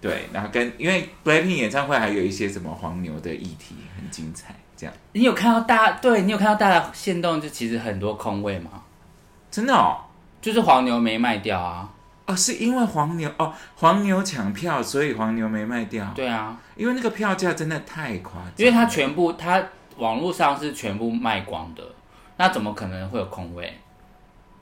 [0.00, 4.54] 对，然后跟因为 Blackpink 演唱会还有一些什么黄牛的议题，很精彩。
[4.76, 5.90] 这样你有看到大？
[5.92, 7.40] 对你有看到大的限动？
[7.40, 8.70] 就其实很多空位吗，
[9.50, 9.98] 真的哦
[10.40, 11.90] 就是黄牛没卖掉啊。
[12.26, 19.60] 哦，是因为黄牛哦，黄牛抢票，所以黄牛没卖掉。，对啊，因为那个票价真的太夸张，因为它全部它
[19.96, 21.82] 网络上是全部卖光的，
[22.36, 23.76] 那怎么可能会有空位？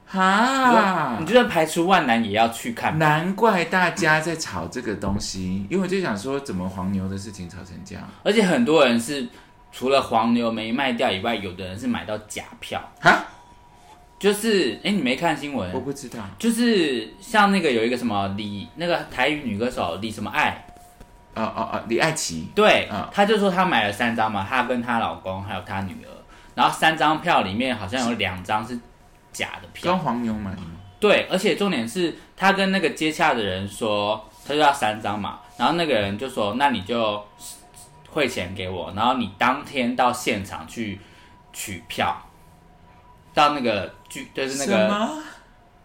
[0.07, 1.17] 哈。
[1.19, 2.99] 你，就算排除万难也要去看。
[2.99, 8.05] 难怪大家在吵这个东西，因为我就想说，怎么黄牛的事情吵成这样？
[8.23, 9.27] 而且很多人是
[9.73, 13.25] 除了黄牛没卖掉以外，有的人是买到假票，哈，
[14.19, 15.71] 就是哎，你没看新闻？
[15.73, 16.19] 我不知道。
[16.39, 20.67] 就是像那个有一个什么李那个台语女歌手李什么爱，
[21.35, 26.09] 哦哦哦，李爱琪，对，嗯她就说她买了三张嘛，她跟她老公还有她女儿，
[26.55, 28.79] 然后三张票里面好像有两张是
[29.37, 30.69] 假的票跟票，黄牛买的吗？
[30.99, 37.25] 对，而且重点是他跟那个接洽的人说，他就要三张嘛，然后那个人就说那你就
[38.09, 40.99] 汇钱给我，然后你当天到现场去
[41.53, 42.17] 取票，
[43.35, 45.09] 到那个剧就是那个？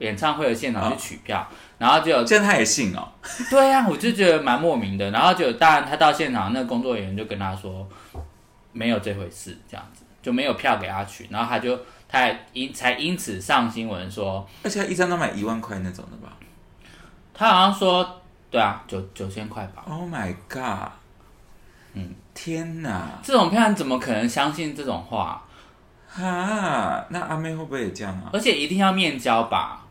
[0.02, 3.08] 演唱会的现场去取票，然后就有这样他也信哦？
[3.52, 5.12] 对呀、我就觉得蛮莫名的。
[5.12, 7.88] 然后就当然他到现场，那个工作人员就跟他说
[8.72, 11.28] 没有这回事，这样子就没有票给他取。
[11.30, 11.80] 然后他就
[12.12, 16.34] 他因才因此上新闻说，而且他一张都买一万块那种的吧
[17.34, 19.84] 他好像说对啊，九九千块吧。
[19.88, 20.92] ？Oh my god！
[21.94, 23.08] 嗯，天哪！
[23.24, 25.42] 这种票你怎么可能相信这种话？
[26.08, 28.30] 哈，那阿妹会不会也这样啊？
[28.34, 29.86] 而且一定要面交吧？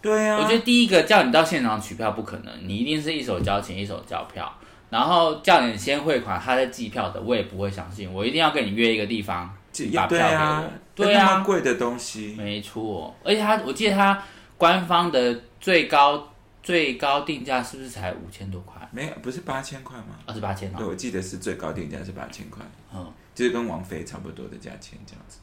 [0.00, 4.50] 对啊，我觉得第一个叫你到现场取票不可能，你一定是一手交钱一手交票，
[4.88, 8.10] 然后叫你先汇款，他再寄票的，我也不会相信。
[8.10, 10.70] 我一定要跟你约一个地方，这把票给我，
[11.04, 14.22] 对啊那么贵的东西，没错，而且它，我记得它
[14.56, 16.28] 官方的最高
[16.62, 18.76] 最高定价是不是才五千多块？
[18.92, 20.16] 没有不是八千块吗？
[20.26, 20.88] 二十八千对，哦。
[20.90, 25.38] 我记得是最高定价是八千块，嗯，就是跟王菲差不多的价钱这样子。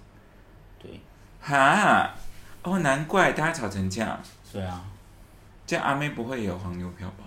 [0.79, 0.99] 对，
[1.39, 2.13] 哈，
[2.63, 4.19] 哦，难怪大家吵成这样，
[4.51, 4.83] 对啊。
[5.65, 7.25] 这样阿妹不会有黄牛票吧？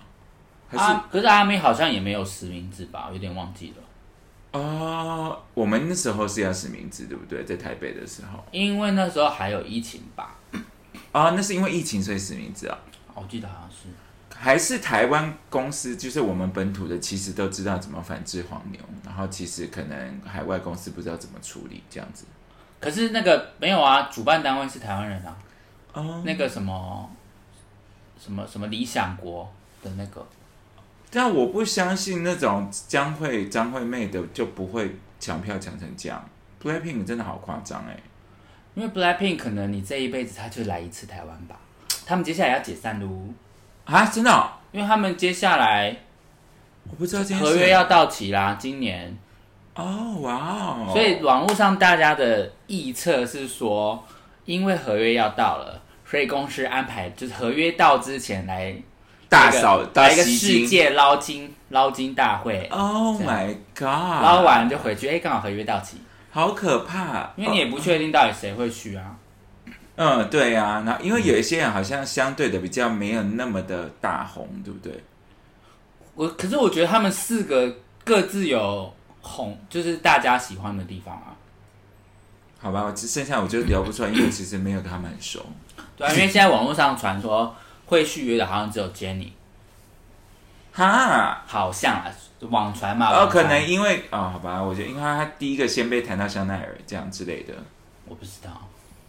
[0.67, 3.09] 还是、啊，可是阿妹好像也没有实名制吧？
[3.11, 3.80] 有点忘记了，
[4.51, 7.43] 哦，我们那时候是要实名制，对不对？
[7.45, 10.35] 在台北的时候，因为那时候还有疫情吧？
[11.13, 12.77] 哦，那是因为疫情所以实名制啊。
[13.13, 13.87] 我记得好像是。
[14.33, 22.25] 还是台湾公司，就是我们本土的，其实都知道怎么反制黄牛，然后其实可能海外公司不知道怎么处理这样子。
[22.79, 25.37] 可是那个没有啊，主办单位是台湾人啊，
[25.93, 27.07] 哦，那个什么
[28.19, 29.47] 什么什么理想国
[29.83, 30.25] 的那个，
[31.11, 36.23] 但我不相信那种将会张惠妹的就不会抢票抢成这样。
[36.63, 37.95] Blackpink 真的好夸张哎！
[38.73, 41.59] 因为 Blackpink 可能你这一辈子他就来一次台湾吧，
[42.05, 43.07] 他们接下来要解散喽，
[43.83, 45.95] 啊，真的哦、因为他们接下来
[46.89, 47.37] 我不知道。
[47.37, 49.17] 合约要到期啦，今年。
[49.73, 50.89] 哦，哇哦！
[50.91, 54.03] 所以网络上大家的臆测是说，
[54.45, 58.75] 因为合约要到了，所以公司安排就是合约到之前来
[59.31, 60.23] 大扫大来一个。
[60.25, 63.85] 世界捞金捞金大会，Oh my god！
[63.85, 65.95] 捞完就回去，哎，刚好合约到期，
[66.31, 69.15] 好可怕，因为你也不确定到底谁会去啊。
[69.95, 75.01] 嗯，对啊，那因为有一些人好像相对的比较没有那么的大红，对不对？
[76.15, 81.31] 我可是我觉得他们四个各自有红，就是大家喜欢的地方啊。
[82.59, 85.45] 好吧，我只剩下我就聊不出来，因为我其实没有跟他们很熟。
[85.95, 87.55] 对啊，因为现在网络上传说
[87.91, 89.31] 会续约的，好像只有 Jenny，
[90.71, 92.05] 哈，好像啊，
[92.49, 93.09] 网传嘛。
[93.09, 97.53] 哦，网传可能因为哦，好吧，我觉得因为他第一个先被谈到香奈儿这样之类的，
[98.05, 98.49] 我不知道。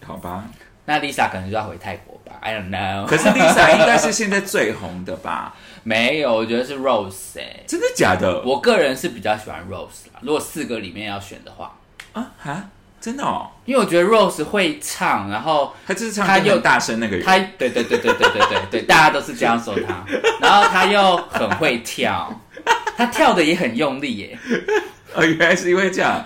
[0.04, 0.44] 好吧。
[0.84, 3.06] 那 Lisa 可能就要回泰国吧，I don't know。
[3.06, 5.54] 可是 Lisa 应该是现在最红的吧？
[5.84, 8.42] 没有，我觉得是 Rose 哎、真的假的？
[8.42, 10.18] 我个人是比较喜欢 Rose 啦。
[10.22, 11.78] 如果四个里面要选的话，
[12.14, 12.68] 啊哈，
[13.02, 17.26] 真的哦，因为我觉得 Rose 会唱，然后他就是唱他又大声那个人。
[17.26, 20.04] 他对对对对对对对对， 大家都是这样说他，
[20.40, 22.32] 然后他又很会跳，
[22.96, 24.38] 他跳的也很用力耶。
[25.14, 26.25] 哦，原来是因为这样。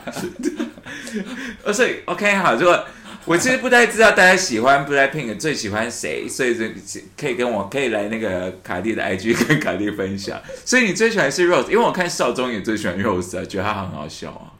[1.64, 2.84] 哦，所以 OK 好，如果
[3.24, 6.70] 我其实不太知道大家喜欢 Blackpink 最喜欢谁，所以这
[7.18, 10.38] 可以跟我可以来那个卡蒂的 IG 跟卡蒂分享。
[10.64, 14.52] 所以你最喜欢是 Rose，因为我看少中也最喜欢 Rose 啊，觉得他很好笑啊。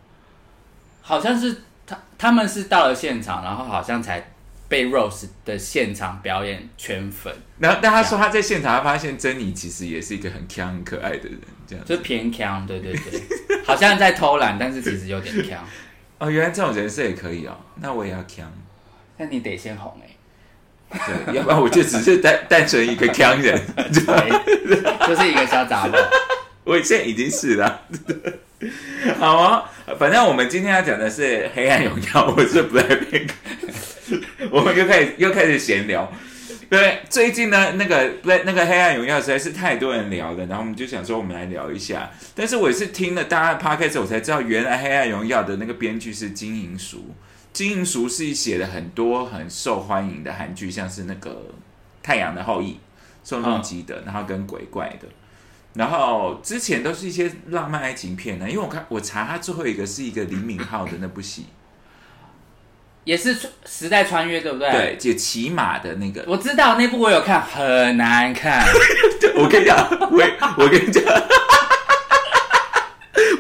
[1.03, 1.63] 好像是
[2.19, 4.33] 他他们是到了现场，然后好像才
[4.69, 15.65] 被 Rose 的现场表演圈粉，然后但他说他在现场，他发现珍妮其实也是一个很强很可爱的人，这样就偏强，对对对，好像在偷懒，但是其实有点强。
[16.19, 18.53] 哦，原来这种人设也可以哦，那我也要强。
[19.19, 25.97] 那你得先红哎、对，要不然我就只是单单纯一个强人， 对，就是一个小杂货。
[26.65, 27.83] 我现在已经是了。
[29.19, 33.29] 好啊，反正我们今天要讲的是《黑暗荣耀》，我是 Blackpink，
[34.51, 36.11] 我们又开始又开始闲聊。
[36.71, 42.11] 对，最近呢，那个那那个《黑暗荣耀》实在是太多人聊了，然后我们就想说，我们来聊一下。
[42.35, 47.15] 但是我也是听了大家的 podcast，我才知道原来《黑暗荣耀》的那个编剧是金银淑。
[47.53, 51.31] 金银淑是写了很多很受欢迎的韩剧，像是那个
[52.03, 52.73] 《太阳的后裔》、
[53.23, 55.07] 宋仲基的，然后跟鬼怪的。
[55.77, 61.47] 然后之前都是一些浪漫爱情片呢，因为我看我查他最后一个是一个李敏镐的那部戏，
[63.05, 63.37] 也是
[63.67, 66.25] 时代穿越，对不对？，对，就骑马的那个。
[66.27, 68.65] 我知道那部我有看，很难看。
[69.37, 71.05] 我跟你讲，我我跟你讲，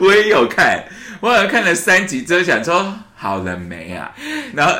[0.00, 0.84] 我也有看，
[1.20, 4.14] 我好像看了三集之后想说好了没啊？
[4.54, 4.74] 然后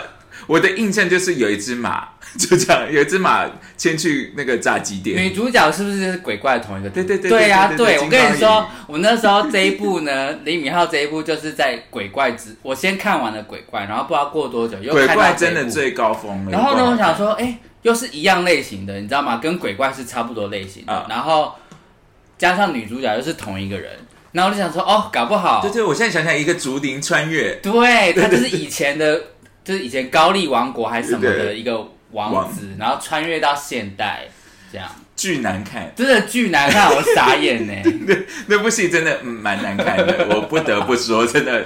[0.47, 2.09] 我的印象就是有一只马，
[2.39, 3.47] 就这样，有一只马
[3.77, 5.17] 牵去那个炸鸡店。
[5.23, 6.91] 女主角是不是就是鬼怪的同一个？
[6.91, 16.51] 对对对对呀、对我跟你说，我那时候这一部呢， 李敏镐这一部就是在鬼怪之，我先看完了鬼怪，然后不知道过多久又鬼看到这一怪真的最高峰了。
[16.51, 19.39] 然后呢，我想说，哎、又是一样类型的，你知道吗？
[19.43, 21.55] 跟鬼怪是差不多类型的，啊然后
[22.37, 23.91] 加上女主角又是同一个人，
[24.33, 29.19] 然后我就想说，哦，搞不好，对对，我现在想想，一个竹林穿越，对，他就是以 前的，
[29.65, 34.29] 就是以前高丽王国还是什么的一个王子，然后穿越到现代，
[34.73, 35.93] 这样巨难看。
[35.97, 37.73] 真的巨难看，我傻眼呢。
[38.07, 38.15] 那
[38.49, 41.65] 那部戏真的嗯蛮难看的， 我不得不说，真的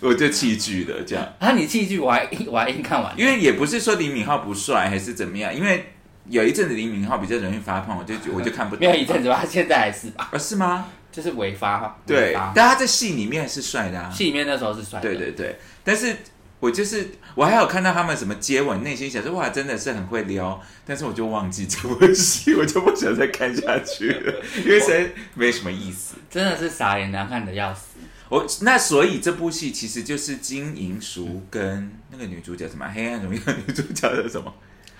[0.00, 1.26] 我就弃剧了这样。
[1.38, 5.92] 啊，你弃剧我还我还硬看完，因为也不是说李敏镐不帅还是怎么样，因为
[6.28, 8.80] 有一阵子李敏镐比较容易发胖，我就 我就看不懂。
[8.80, 10.38] 没有一阵子吧，现在还是吧，啊？
[10.38, 10.86] 是吗？
[11.12, 14.08] 就是违法，对但他在戏里面是帅的啊。
[14.14, 16.14] 戏里面那时候是帅的，对对对，但是
[16.60, 26.16] 我就是我还有看到他们什么接吻，内心想说哇，真的是很会撩，但是我就忘记这部戏，我就不想再看下去了，因为实在没什么意思。
[26.30, 27.96] 真的是傻眼，难看的要死。
[28.28, 34.54] 我那所以这部戏其实就是金银淑跟那个女主角什么《黑暗荣耀》女主角的什么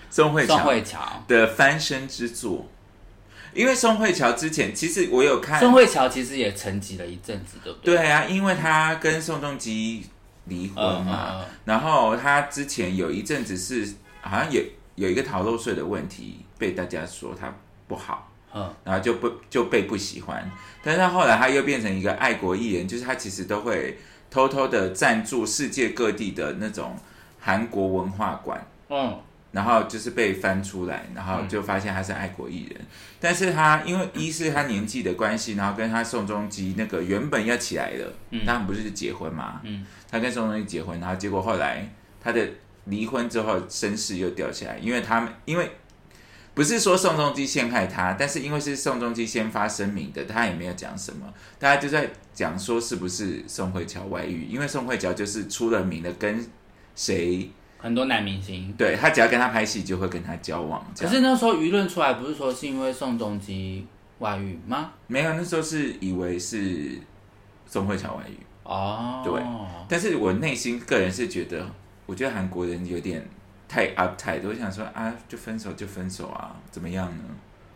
[0.09, 2.69] 宋慧宋乔慧乔，的翻身之作。
[3.53, 7.95] 因为宋慧乔之前其实我有看，宋慧乔其实也沉寂了一阵子，对不对？
[7.95, 10.05] 对啊，因为她跟宋仲基
[10.51, 14.61] 离婚嗯，嘛，嗯然后他之前有一阵子是好像有
[14.95, 17.51] 有一个逃漏税的问题，被大家说他
[17.87, 20.51] 不好，嗯然后就不就被不喜欢。
[20.83, 23.97] 但是他后来他又变成一个爱国艺人，就是他其实都会
[24.29, 26.95] 偷偷的赞助世界各地的那种
[27.39, 29.17] 韩国文化馆，嗯，
[29.51, 32.81] 然后就是被翻出来，然后就发现他是爱国艺人。
[33.19, 38.13] 但是他因为一是他年纪的关系，然后跟他宋仲基那个原本要起来了，
[38.45, 39.85] 他们不是结婚嘛，嗯。
[40.09, 41.87] 他跟宋仲基结婚，然后结果后来
[42.19, 42.47] 他的
[42.85, 45.71] 离婚之后身世又掉下来，因为他们因为。
[46.53, 51.25] 不是说宋仲基陷害他，但是因为是宋仲基先发声明的，他也没有讲什么，
[51.57, 56.45] 大家就在讲说是不是宋慧乔外遇，因为宋慧乔就是出了名的跟
[56.93, 57.49] 谁
[57.81, 58.73] 很多男明星。
[58.77, 60.85] 对他只要跟他拍戏，就会跟他交往。
[60.97, 63.85] 可是那时候舆论出来，不是说是因为宋仲基
[64.19, 64.91] 外遇吗？
[65.07, 66.99] 没有，那时候是以为是
[67.65, 69.41] 宋慧乔外遇，哦，对
[69.89, 71.65] 但是我内心个人是觉得，
[72.05, 73.27] 我觉得韩国人有点
[73.67, 77.23] 太 uptight，我想说啊，就分手就分手啊，怎么样呢？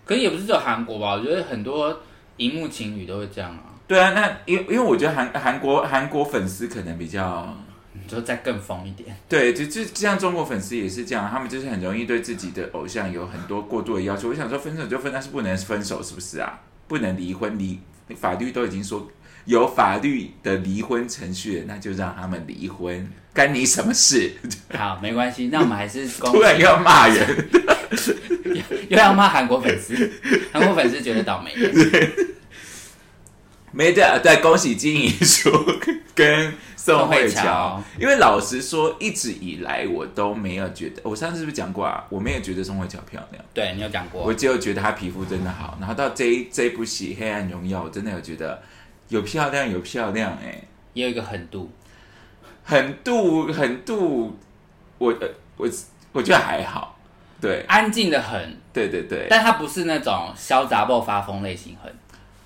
[0.06, 1.14] 可是也不是只有韩国吧？
[1.14, 1.98] 我觉得很多
[2.38, 7.52] 荧幕情侣都会这样啊，对啊，那因因为我觉得韩韩国韩国粉丝可能比较
[8.08, 9.16] 就再更疯一点。
[9.28, 14.30] 对，就就像中国粉丝也是这样，他们就是很容易对自己的偶像有很多过度的要求。
[14.30, 16.60] 我想说分手就分，但是不能分手，是不是啊？
[16.88, 17.80] 不能离婚，离
[18.16, 19.10] 法律都已经说
[19.46, 24.34] 有法律的离婚程序了，那就让他们离婚，干你什么事？
[24.78, 27.50] 好，没关系，那我们还是 恭突然，又要骂人，
[28.90, 30.12] 又要骂韩国粉丝，
[30.52, 31.52] 韩国粉丝觉得倒霉。
[33.72, 35.52] 没的，对，恭喜金银淑
[36.14, 36.54] 跟
[36.86, 37.42] 宋慧乔。
[37.44, 37.84] 乔。
[38.00, 42.06] 因为老实说，一直以来我都没有觉得，我上次是不是讲过啊？
[42.10, 43.44] 我没有觉得宋慧乔漂亮。
[43.54, 44.24] 对你有讲过。
[44.24, 48.62] 我，只有觉得她皮肤真的好，然后到这一这一部戏《黑暗荣耀》，我真的有觉得
[49.08, 50.62] 有漂亮有漂亮哎、
[50.94, 51.72] 也有一个狠度，
[52.64, 54.38] 很度很度，
[54.98, 55.28] 我呃
[55.58, 55.70] 我
[56.12, 56.98] 我觉得还好，
[57.42, 57.64] 对。
[57.68, 61.94] 安静的很，对对对，但他不是那种潇洒爆发疯类型很。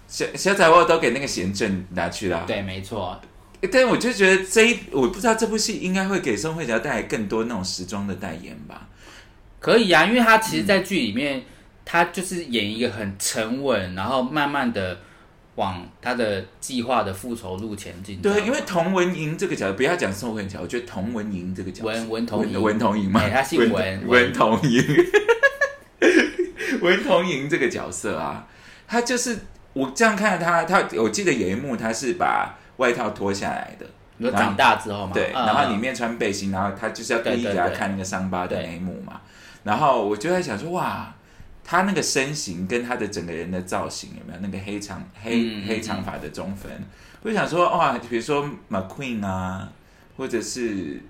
[0.07, 3.21] 小小仔我都给那个贤正拿去了，对，没错，
[3.71, 8.87] 但我就觉得这一我不知道这部戏应该会给宋慧乔带来更多那种时装的代言吧。
[9.59, 11.43] 可以啊，因为他其实，在剧里面，
[11.83, 14.97] 他就是演一个很沉稳，然后慢慢的
[15.55, 18.21] 往他的计划的复仇路前进。
[18.21, 24.81] 对，因为童文莹这个角色，不要讲宋慧乔，我觉得童文莹这个角色，文文童莹，文童莹嘛，哎他姓文文童莹，
[26.79, 28.47] 文童莹这个角色啊，
[28.87, 29.37] 他就是
[29.73, 33.85] 我这样看他，他我记得有一幕他是把外套脱下来的，
[34.17, 39.21] 你说长大之后嘛，对，嗯然后里面穿背心，然后他就是要故意给他看那个伤疤的那一幕嘛。
[39.63, 41.13] 然后我就在想说，哇，
[41.63, 46.71] 他那个身形跟他的整个人的造型有没有那个黑长黑、黑长发的中分？
[47.21, 49.69] 我就想说，哇，比如说 McQueen 啊，
[50.15, 51.01] 或者是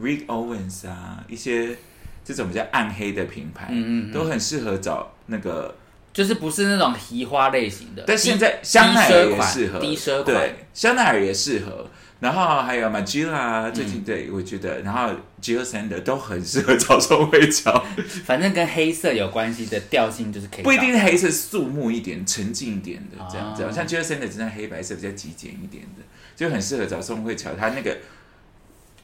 [0.00, 1.76] Rick Owens 啊，一些
[2.24, 5.74] 这种比较暗黑的品牌，嗯嗯嗯都很适合找那个。
[6.16, 11.86] 就是不是那种提花类型的，但现在香奈儿也适合，低奢款，对，香奈儿也适合。
[12.20, 15.10] 然后还有 Magilla，最近对我觉得，然后
[15.42, 17.84] Jill Sander 都很适合找宋慧乔，
[18.24, 23.62] 反正跟黑色有关系的调性就是可以，不一定是黑色，肃穆一点、沉静一点的这样子。
[23.64, 26.02] 哦像 Jill Sander 真的黑白色比较极简一点的，
[26.34, 27.50] 就很适合找宋慧乔。
[27.52, 27.94] 她那个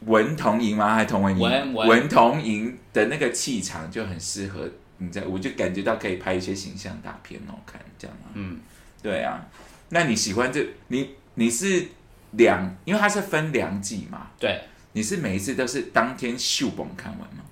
[0.07, 0.95] 文童莹吗？
[0.95, 1.43] 还童文莹？
[1.43, 4.67] 文文文童莹的那个气场就很适合
[5.03, 8.31] 你在，我就感觉到可以拍一些形象大片哦，看这样啊。
[8.35, 8.61] 嗯，
[9.03, 9.45] 对啊，
[9.89, 11.89] 那你喜欢这你你是
[12.33, 17.43] 两，因为它是分两季嘛，对，你是每一次都是当天秀本看完吗？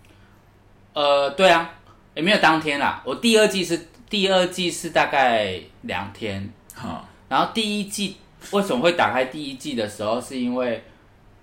[0.93, 1.75] 呃，对啊，
[2.15, 8.17] 也没有当天啦，我第二季是第二季是大概两天，哈，然后第一季
[8.53, 10.85] 为什么会打开第一季的时候，是因为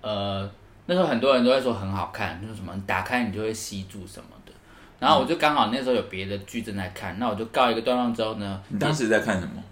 [0.00, 0.50] 呃
[0.86, 4.30] 那时候很多人都会说很好看，就是什么你打开你就会吸住什么。
[4.32, 4.37] 的。
[4.98, 9.62] 然后我就刚好那时候有别的剧正在看，那我就告一个段落之后呢，你当时在看什么？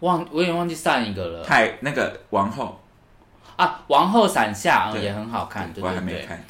[0.00, 2.80] 忘我有点忘记上一个了太那个王后，
[3.56, 6.44] 啊，王后伞下、也很好看，对我还对对，没看，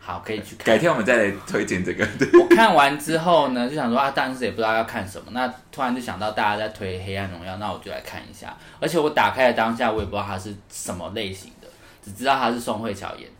[0.00, 0.78] 好可以去看改。
[0.78, 2.06] 天我们再来推荐这个。
[2.18, 5.26] 对， 我看完之后呢，就想说啊，当时也不知道要看什么。
[5.32, 8.56] 那突然就想到大家在推《黑暗荣耀》，那我就来看一下。
[8.80, 11.68] 而且我打开的当下，我也不知道它是什么类型的，
[12.02, 13.28] 只知道它是宋慧乔演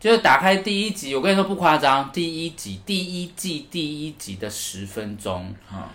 [0.00, 5.90] 就是打开第一集，我跟你说不夸张，第一集第一季第一集的十分钟，哈，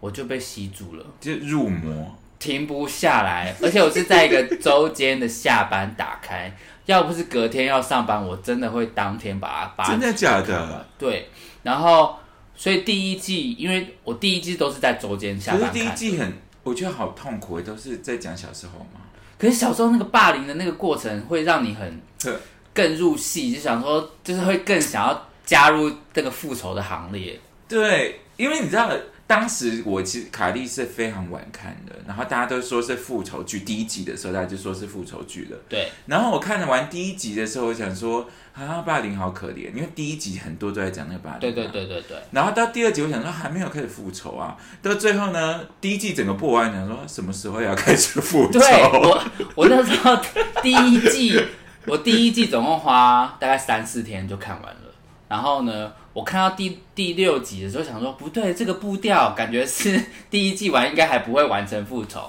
[0.00, 2.16] 我就被吸住了，就入魔。
[2.38, 3.54] 停不下来。
[3.62, 6.54] 而且我是在一个周间的下班打开，
[6.86, 10.86] 要不是隔天要上班，我真的会当天把它把它真的假的？
[10.98, 11.28] 对，
[11.62, 12.16] 然后
[12.54, 16.32] 所以第一季，因为我第一季都是在周间下可是班，第一季很，
[16.62, 19.00] 我觉得好痛苦，都是在讲小时候嘛。
[19.36, 22.32] 可是小时候那个霸凌的那个过程，会让你很对
[22.74, 27.40] 更入戏，就想说，就是会更想要加入这个复仇的行列。
[27.68, 28.90] 对，因为你知道，
[29.26, 35.58] 当时我其实卡莉是非常晚看的，然后大家都说是复仇剧，第一集的时候大家就说是复仇剧了。
[35.68, 41.66] 对，然后我看完第一集的时候，我想说啊，霸凌好可怜，因为第一集很多都在讲那个霸凌、对对。
[41.68, 48.58] 对对对，然后到第二集，我想说还没有开始复仇啊，到最后呢，第一季整个播完，想说什么时候要开始复仇？
[48.58, 50.16] 对我我那时候
[50.62, 51.40] 第一季，
[51.86, 54.80] 我第一季总共花大概三四天就看完了。
[55.28, 60.00] 然后呢，我看到第第六集的时候，想说不对，这个步调感觉是
[60.30, 62.20] 第一季完应该还不会完成复仇。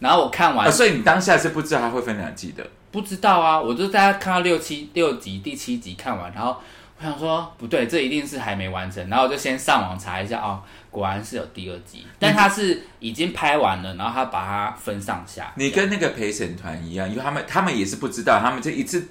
[0.00, 2.66] 然后我看完啊，所以你当下是不知道它会分两季的。
[2.90, 6.56] 不知道啊，我就大概看到六七六集，第七集看完，然后
[6.98, 15.52] 我想说不对，这一定是还没完成，然后我就先上网查一下哦，果然是有第二集，但他是已经拍完了，然后他把它分上下。
[15.56, 19.08] 你跟那个陪审团一样，因为他们他们也是不知道，他们这一次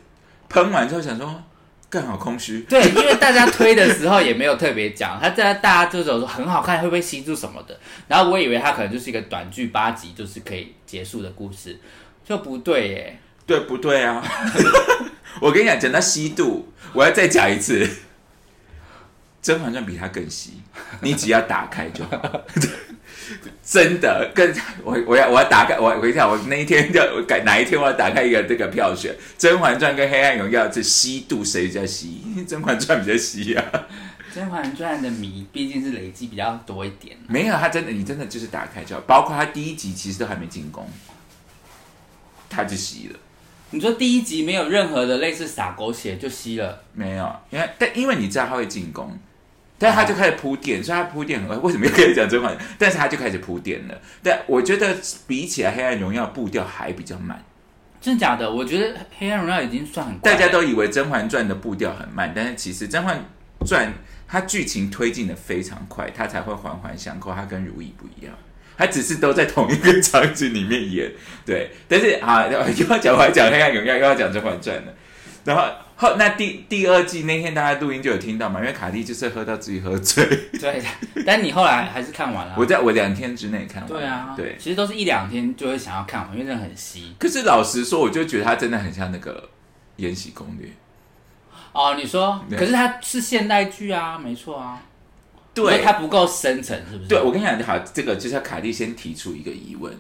[0.49, 1.41] 喷完之后想说，
[1.89, 2.61] 更好空虚。
[2.61, 7.79] 对，因为大家推的时候也没有特别讲，他在大家就是有说很好看，会不会吸住什么的。
[8.07, 11.79] 然后我以为他可能就是一个短剧八集，就是可以结束的故事，
[12.25, 13.19] 就不对耶。
[13.47, 14.23] 对不对啊？
[15.41, 17.83] 我跟你讲，讲到吸度，我要再讲一次，
[19.41, 20.61] 《甄嬛传》比他更吸，
[21.01, 22.41] 你只要打开就好。
[23.63, 32.23] 真的，跟我我要我要打开，我我跟你讲，我那一天要改哪一天我要打开一个这个票选，《甄嬛传》跟《黑暗荣耀》这吸度谁比较吸？
[32.47, 33.63] 《甄嬛传》比较吸啊。
[34.33, 40.87] 《甄嬛传》的迷毕竟是累积比较多一点，没有，他真的，你真的就是打开就好，包括他第一集其实都还没进宫，
[42.49, 43.19] 他就吸了。
[43.71, 46.81] 你说第一集没有任何的类似撒狗血就吸了。
[46.93, 49.15] 没有，因为但因为你知道他会进攻，
[49.79, 51.57] 但他就开始铺垫，所以他铺垫很快。
[51.57, 52.55] 为什么又开始讲甄嬛？
[52.77, 53.97] 但是他就开始铺垫了。
[54.21, 54.93] 但我觉得
[55.25, 57.41] 比起来《黑暗荣耀》步调还比较慢。
[58.01, 58.51] 真的假的？
[58.51, 60.31] 我觉得《黑暗荣耀》已经算很快。
[60.31, 63.23] 大家都以为《甄嬛传》的步调很慢，但是其实《甄嬛
[63.65, 63.93] 传，
[64.27, 67.33] 它剧情推进的非常快，它才会环环相扣。
[67.33, 68.33] 它跟如懿不一样，
[68.77, 71.11] 它只是都在同一个场景里面演，
[71.45, 71.71] 对。
[71.87, 74.93] 但是啊，又要讲我还讲《黑暗荣耀》，又要讲《甄嬛传》了。
[75.45, 75.63] 然后
[75.99, 80.25] 后那第第二季那天大家录音就有听到嘛，因为卡蒂就是喝到自己喝醉。
[80.57, 80.81] 对，
[81.25, 82.55] 但你后来还是看完了。
[82.57, 83.89] 我在我两天之内看完。
[83.91, 84.55] 对啊，对。
[84.57, 87.13] 其实都是一两天就会想要看完，因为真的很稀。
[87.19, 89.33] 可是老实说，我就觉得它真的很像那个
[89.97, 90.67] 《延禧攻略》。
[91.73, 94.81] 哦，你说，可是它是现代剧啊，没错啊。
[95.53, 97.09] 对，它不够深层，是不是？
[97.09, 99.93] 对，我跟你讲，好，这个就是卡蒂先提出一个疑问，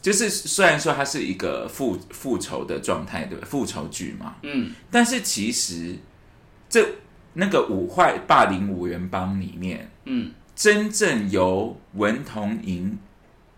[0.00, 5.96] 就是虽然说它是一个复复仇的状态，对复仇剧嘛，嗯，但是其实
[6.68, 6.86] 这
[7.34, 12.98] 那个五坏霸凌五人帮里面，嗯，真正由文童莹，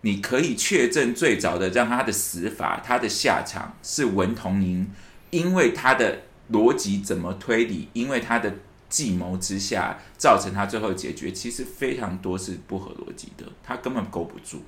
[0.01, 4.89] 你可以确证最早的让他的死法，他的下场是文童莹，
[5.29, 6.23] 因为他的。
[6.51, 7.87] 逻辑怎么推理？
[7.93, 8.53] 因为他的
[8.89, 14.61] 计谋之下，造成他最后解决，其实非常多是不合逻辑的，他根本勾不住。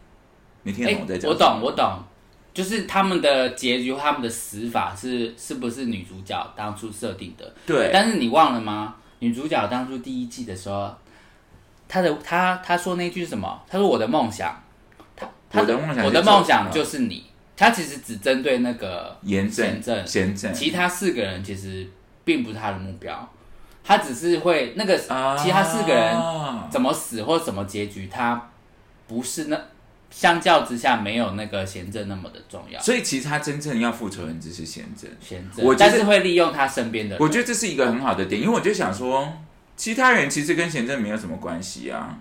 [0.65, 1.29] 你听懂我在讲？
[1.29, 1.99] 我懂，我懂，
[2.53, 7.53] 就是他们的结局，他们的死法是是不是女主角当初设定的？
[7.67, 7.91] 对。
[7.93, 8.95] 但是你忘了吗？
[9.19, 10.91] 女主角当初第一季的时候，
[11.87, 13.61] 她的她她说那句是什么？
[13.69, 14.59] 她说我的梦想，
[15.15, 17.23] 她我的梦想，我的梦想就是你。
[17.55, 21.87] 她其实只针对那个严正，严正，其他四个人其实
[22.25, 23.29] 并不是她的目标，
[23.81, 25.07] 她只是会那个其
[25.49, 26.13] 他四个人
[26.69, 28.49] 怎么死或什么结局，他
[29.07, 29.57] 不是那
[30.15, 32.79] 相较之下没有那个贤正那么的重要。
[32.79, 37.17] 所以其实他真正要复仇人只是贤正，贤正，但是会利用他身边的。
[37.19, 39.33] 我觉得这是一个很好的点，因为我就想说，
[39.75, 42.17] 其他人其实跟贤正没有什么关系啊。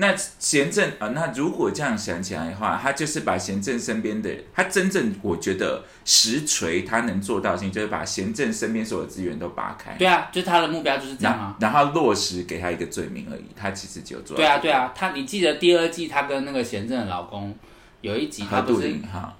[0.00, 9.94] 那贤正啊，那如果这样想起来的话，他就是把贤正身边的，他真正我觉得实锤他能做到的事情，就是把贤正身边所有资源都拔开。
[9.94, 11.56] 对啊，就他的目标就是这样啊。
[11.58, 14.36] 然后落实给他一个罪名而已，他其实就做。
[14.36, 17.52] 对啊，对啊，他你记得第二季他跟那个贤正的老公
[18.00, 18.94] 有一集，他不是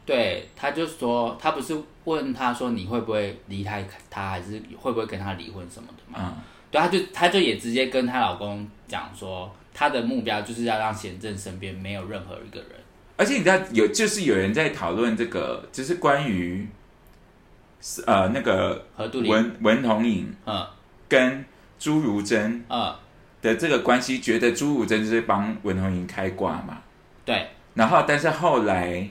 [0.05, 6.19] 对，他就说他不是问他说你会不会离开他，还是会不会跟他离婚什么的嘛？
[6.21, 6.43] 嗯，
[6.73, 9.49] 对，他就他就也直接跟她老公讲说。
[9.79, 12.71] 他的目标就是要让贤正身边没有任何一个人，
[13.17, 16.67] 而且你知道有就是有人在讨论这个，就是关于
[18.05, 20.67] 呃那个文文童颖嗯。
[21.09, 21.45] 跟
[21.79, 22.93] 朱如贞嗯。
[23.41, 26.79] 的这个关系，觉得朱如贞就是帮文童颖开挂嘛，
[27.25, 29.09] 对，然后但是后来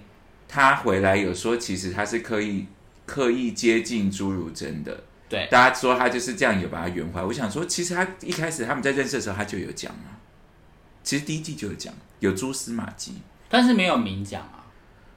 [0.49, 2.65] 他回来有说，其实他是刻意
[3.05, 7.25] 刻意接近朱如贞的，对，大家说他就是这样有把他圆回来。
[7.25, 10.16] 我想说，其实他一开始他们在认识的时候，他就有讲啊。
[11.07, 13.13] 其实第一季就有讲，有蛛丝马迹，
[13.47, 14.67] 但是没有明讲啊，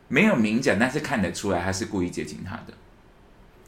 [0.07, 2.73] 没有明讲，但是看得出来他是故意接近他的。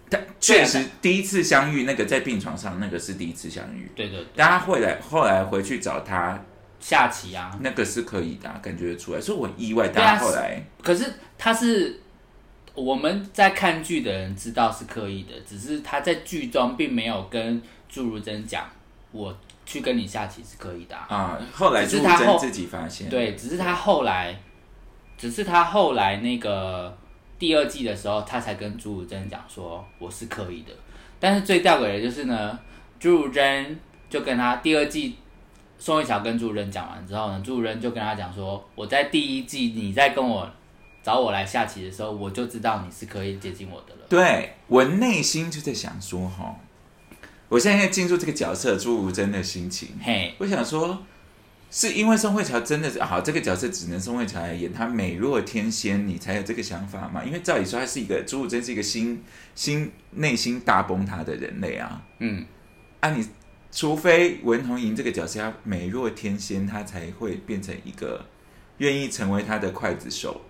[0.09, 3.91] 但确实第一次相遇，那个在病床上，那个是第一次相遇。
[3.97, 6.41] 对对，但他后来后来回去找他
[6.79, 9.89] 下棋啊，那个是可以的，感觉出来，所以我很意外。
[9.89, 11.99] 大家后来，可是他是
[12.77, 18.71] 我们在看剧的人知道是刻意的，只是他在剧中并没有跟朱如贞讲
[19.11, 19.37] 我。
[19.65, 21.39] 去跟你下棋是可以的啊。
[21.53, 24.39] 后来是他后自己发现，对，只是他后来，
[25.17, 26.97] 只是他后来那个
[27.39, 30.73] 第二季的时候，他才跟朱汝贞讲说我是可以的。
[31.19, 32.59] 但是最吊诡的就是呢，
[32.99, 33.79] 朱汝贞
[34.11, 35.17] 就跟他第二季
[35.79, 40.49] 宋慧乔跟朱如贞讲完之后呢，朱如贞就跟他讲说，我在第一季你在跟我
[41.03, 44.01] 找我来下棋的时候，我就知道你是可以接近我的了。
[44.09, 46.55] 对我内心就在想说哈。
[47.53, 51.05] 我现在进入这个角色朱如真的心情，嘿，我想说，
[51.71, 57.23] 是因为宋慧乔真的是好，这个角色只能宋慧乔来演，她美若天仙，你才有这个想法嘛？
[57.23, 59.23] 因为照理说，她是一个朱如真是一个心
[59.55, 62.47] 心内心大崩塌的人类啊，嗯，
[63.01, 63.29] 啊，你
[63.71, 68.25] 除非文童莹这个角色要美若天仙，她才会变成一个
[68.79, 70.41] 愿意成为他的刽子手。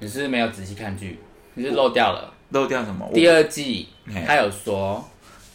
[0.00, 1.18] 你是没有仔细看剧，
[1.54, 3.10] 你是漏掉了，漏掉什么？
[3.14, 3.88] 第二季
[4.26, 5.02] 他有说。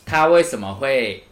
[0.09, 1.23] 他为什么会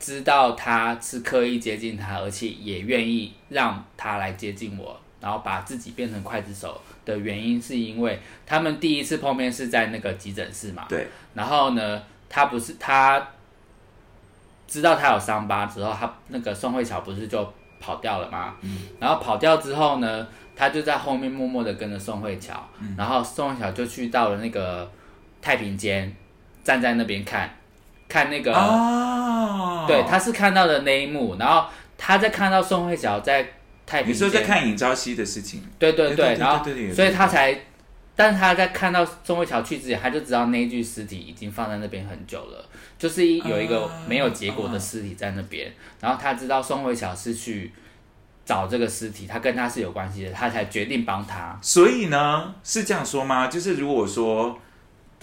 [0.00, 10.84] 知道他是刻意接近他，而且也愿意让他来接近我，然后把自己变成刽子手的原因，是因为他们第一次碰面是在那个急诊室嘛？
[10.88, 11.06] 对。
[11.34, 13.24] 然后呢，他不是他
[14.66, 18.56] 知道他有伤疤之后，他那个宋慧乔不是就跑掉了吗？
[18.62, 18.80] 嗯。
[18.98, 24.90] 然后跑掉之后呢，他就在后面默默的跟着宋慧乔，然后宋慧乔就去到了那个
[25.40, 26.12] 太平间，
[26.64, 27.48] 站在那边看。
[28.08, 28.52] 看那个，
[29.86, 31.66] 对，他是看到的那一幕，然后
[31.98, 33.46] 他在看到宋慧乔在
[33.84, 36.64] 太平，你说在看尹朝熙的事情，对对对，然后
[36.94, 37.58] 所以他才
[38.14, 42.64] 但是他在看到宋慧乔去之前，他就知道那一具尸体已经放在那边很久了，
[42.98, 47.72] 就是一有一个没有结果的尸体在那边，然后他知道宋慧乔是去
[48.44, 51.58] 找这个尸体，他跟他是有关系的，他才决定帮他。
[51.60, 53.48] 所以呢，是这样说吗？
[53.48, 54.58] 就是如果说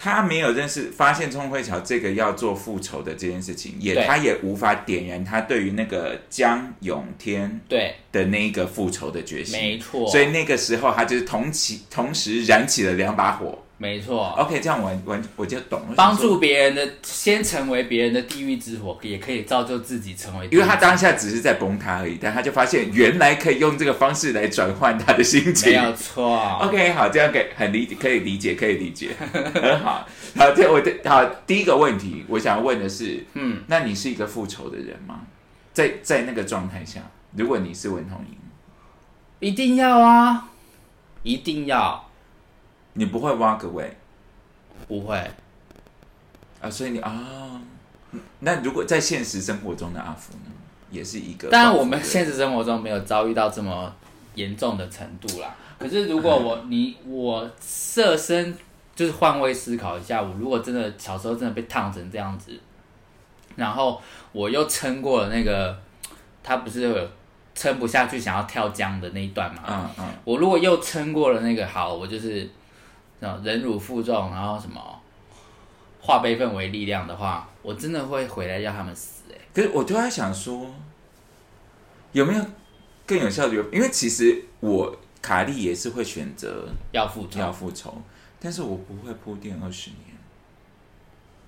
[0.04, 9.58] 他没有认识、发现钟慧乔这个要做复仇的这件事情，也他也无法点燃他对于那个江永天对，的那一个复仇的决心。
[9.58, 13.63] 没错，所以那个时候他就是同起同时燃起了两把火。
[13.78, 15.96] 没错，OK，这样我我我就懂了。
[15.96, 20.48] 帮助别人的，先成为别人的地狱之火，也可以造就自己成为。
[20.52, 25.74] 因为他当下只是在崩塌而已，但他就发现原来可以用这个方式来转换他的心情。
[25.74, 26.38] 没有错。
[26.62, 30.08] OK，好，这样可以很理解，可以理解，可以理解，很 好。
[30.38, 35.22] 好，这我的好第一个问题，我想问的是，嗯，那你是一个复仇的人吗？
[35.74, 37.02] 在在那个状态下，
[37.36, 38.38] 如果你是文童莹，
[39.40, 40.50] 一定要啊，
[41.24, 42.10] 一定要，
[42.94, 43.90] 你不会 walk away
[44.88, 45.18] 不会。
[46.62, 46.70] 啊？
[46.70, 47.62] 所以你啊，
[48.40, 50.52] 那如果在现实生活中的阿福呢，
[50.90, 51.52] 也是一个报复的人？
[51.52, 53.94] 当然，我们现实生活中没有遭遇到这么
[54.36, 55.54] 严重的程度啦。
[55.78, 58.58] 可是，如果我 你我设身
[58.96, 62.58] 就是换位思考一下，我如果真的小时候真的被烫成这样子，
[63.58, 64.02] 然后
[64.32, 65.78] 我又撑过了那个，
[66.42, 67.10] 他不是有
[67.54, 69.62] 撑不下去想要跳江的那一段嘛？
[69.68, 72.50] 嗯嗯，我如果又撑过了那个，好，我就是
[73.24, 75.02] 那忍辱负重，然后什么
[76.02, 79.40] 化悲愤为力量的话，我真的会回来要他们死、欸。
[79.54, 80.70] 可是我就在想说，
[82.12, 82.46] 有没有
[83.08, 83.56] 更有效的？
[83.72, 88.02] 因为其实我卡利也是会选择要复仇，要复仇，
[88.42, 90.00] 但是我不会铺垫二十年。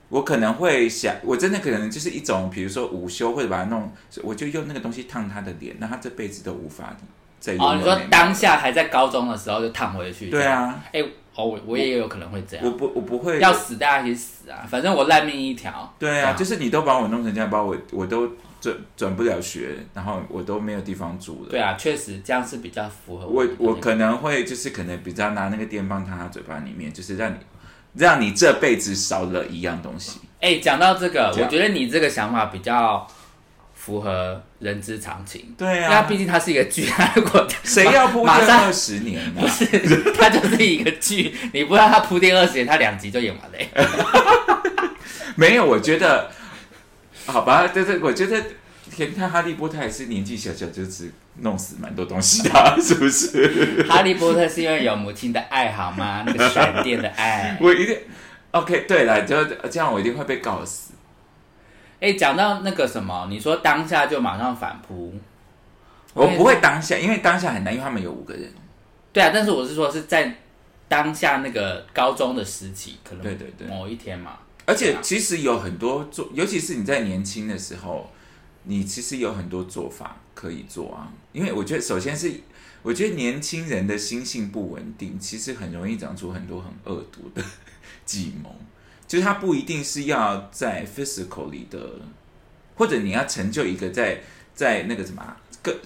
[0.07, 3.91] 我可能会想，我真的可能就是一种，比如说午休或者把它弄，
[4.23, 6.95] 我就用那个东西烫他的脸，那他这辈子都无法
[7.39, 10.29] 再哦，你说当下还在高中的时候就烫回去？
[10.29, 11.03] 对，啊，哎、
[11.35, 15.93] 哦，我我也有可能会这样，我不我不会要死大家一起死啊，反正我烂命一条。
[15.99, 18.27] 对啊，就是你都把我弄成这样，把我我都
[18.61, 21.49] 转转不了学，然后我都没有地方住了。
[21.49, 27.37] 对啊，确实这样是比较符合我我可能会就是可能比较拿那个电棒烫他嘴巴里面，就是让你
[27.93, 30.19] 让你这辈子少了一样东西。
[30.39, 33.05] 哎，讲到这个，我觉得你这个想法比较
[33.85, 35.53] 符合人之常情。
[35.55, 39.65] 对因为它毕竟它是一个剧，它如果谁要铺垫二十年呢、不是，
[40.17, 44.91] 它就是一个剧，你不知道它铺垫二十年，它两集就演完了、
[45.37, 46.31] 没有，我觉得，
[47.27, 48.41] 好吧，对对，我觉得
[48.97, 53.85] 连看哈利波特还是年纪小小就只弄死蛮多东西的啊、 是不是？
[53.87, 56.23] 哈利波特是因为有母亲的爱好吗？
[56.25, 57.55] 那个闪电的爱。
[57.61, 57.95] 我一定
[58.51, 60.93] OK，对了，就这样，我一定会被告死。
[62.05, 65.11] 哎，讲到那个什么，你说当下就马上反扑，
[66.13, 68.47] 我不会当下，因为当下很难，因为他们有五个人。
[69.11, 70.35] 对啊，但是我是说是在
[70.87, 74.37] 当下那个高中的时期，可能对对对某一天嘛，
[74.67, 78.07] 而且其实有很多做，尤其是你在年轻的时候，
[78.65, 81.11] 你其实有很多做法可以做啊。
[81.31, 82.31] 因为我觉得，首先是
[82.83, 87.41] 我觉得年轻人的心性不稳定，其实很容易长出很多很恶毒的
[88.05, 88.55] 计谋。
[89.07, 91.99] 就是他不一定是要在 physical 里的，
[92.75, 94.21] 或者你要成就一个在
[94.53, 95.79] 在那个什么啊个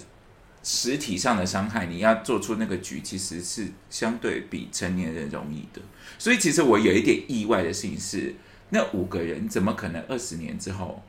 [0.63, 5.81] 实体上的伤害，你要做出那个局，其实是相对比成年人容易的。
[6.17, 8.35] 所以其实我有一点意外的事情是，
[8.69, 11.03] 那五个人怎么可能二十年之后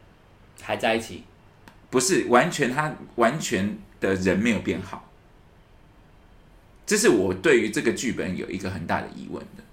[0.60, 1.24] 还在一起。
[1.90, 5.10] 不是完全他完全的人没有变好？
[6.86, 9.64] 这是我对于这个剧本有一个很大的疑问的，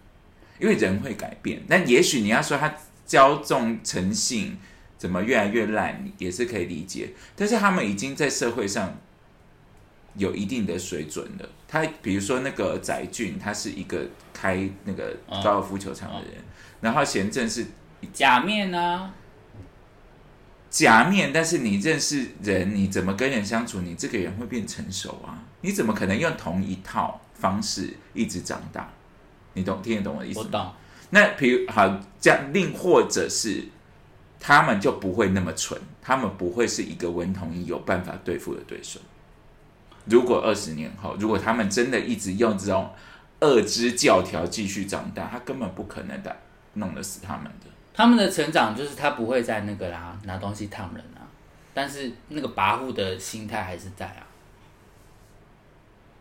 [0.59, 1.61] 因为人会改变。
[1.67, 2.73] 那也许你要说他
[3.07, 4.57] 骄纵成性，
[4.97, 7.13] 怎么越来越烂，也是可以理解。
[7.35, 8.97] 但是他们已经在社会上
[10.15, 11.49] 有一定的水准了。
[11.67, 16.33] 他比如说那个载俊，他是一个开那个高尔夫球场的人，
[16.81, 17.65] 然后贤正是
[18.13, 19.13] 假面呢、
[20.69, 25.43] 假面，但是你认识人，你怎么跟人相处，你这个人会变成熟啊？
[25.61, 28.89] 你怎么可能用同一套方式一直长大？
[29.57, 30.45] 你懂听得懂我的意思吗？
[30.45, 30.71] 我懂。
[31.09, 33.63] 那比如好，这样另或者是
[34.39, 38.99] 他们就不会那么蠢，他们不会是一个文统一有办法对付的对手。
[40.05, 42.89] 如果二十年后，如果他们真的一直用这种
[43.39, 46.35] 二之教条继续长大，他根本不可能的
[46.73, 47.67] 弄得死他们的。
[47.93, 51.25] 他们的成长就是他不会再那个啦，拿东西烫人啊，
[51.73, 54.26] 但是那个跋扈的心态还是在啊。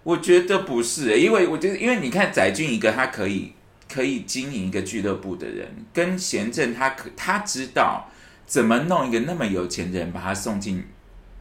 [0.07, 3.53] 我觉得不是、因为我觉得，因为你看载俊一个他可以
[3.93, 8.09] 可以经营一个俱乐部的人，跟贤正他可他知道
[8.47, 10.85] 怎么弄一个那么有钱的人把他送进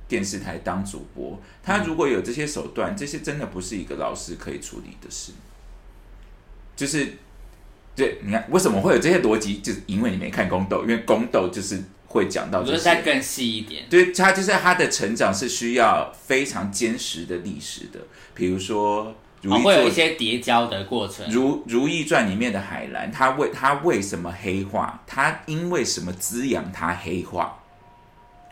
[0.07, 1.39] 电视台当主播。
[1.61, 5.31] 他如果有这些手段，这些真的不是一个老师可以处理的事。
[6.75, 7.13] 就是
[7.95, 11.83] 对，你看为什么会有这些逻辑，就是因为你没看宫斗，因为宫斗就是
[12.15, 12.83] 会讲到我觉这些。
[12.83, 13.85] 得再更细一点。
[13.89, 17.99] 对，他就是他的成长是需要非常坚实的历史的，
[18.33, 19.07] 比如说
[19.41, 21.29] 《如会有一》些叠交的过程。
[21.29, 25.01] 如《如懿传》里面的海兰，他为他为什么黑化？
[25.05, 27.59] 他因为什么滋养他黑化？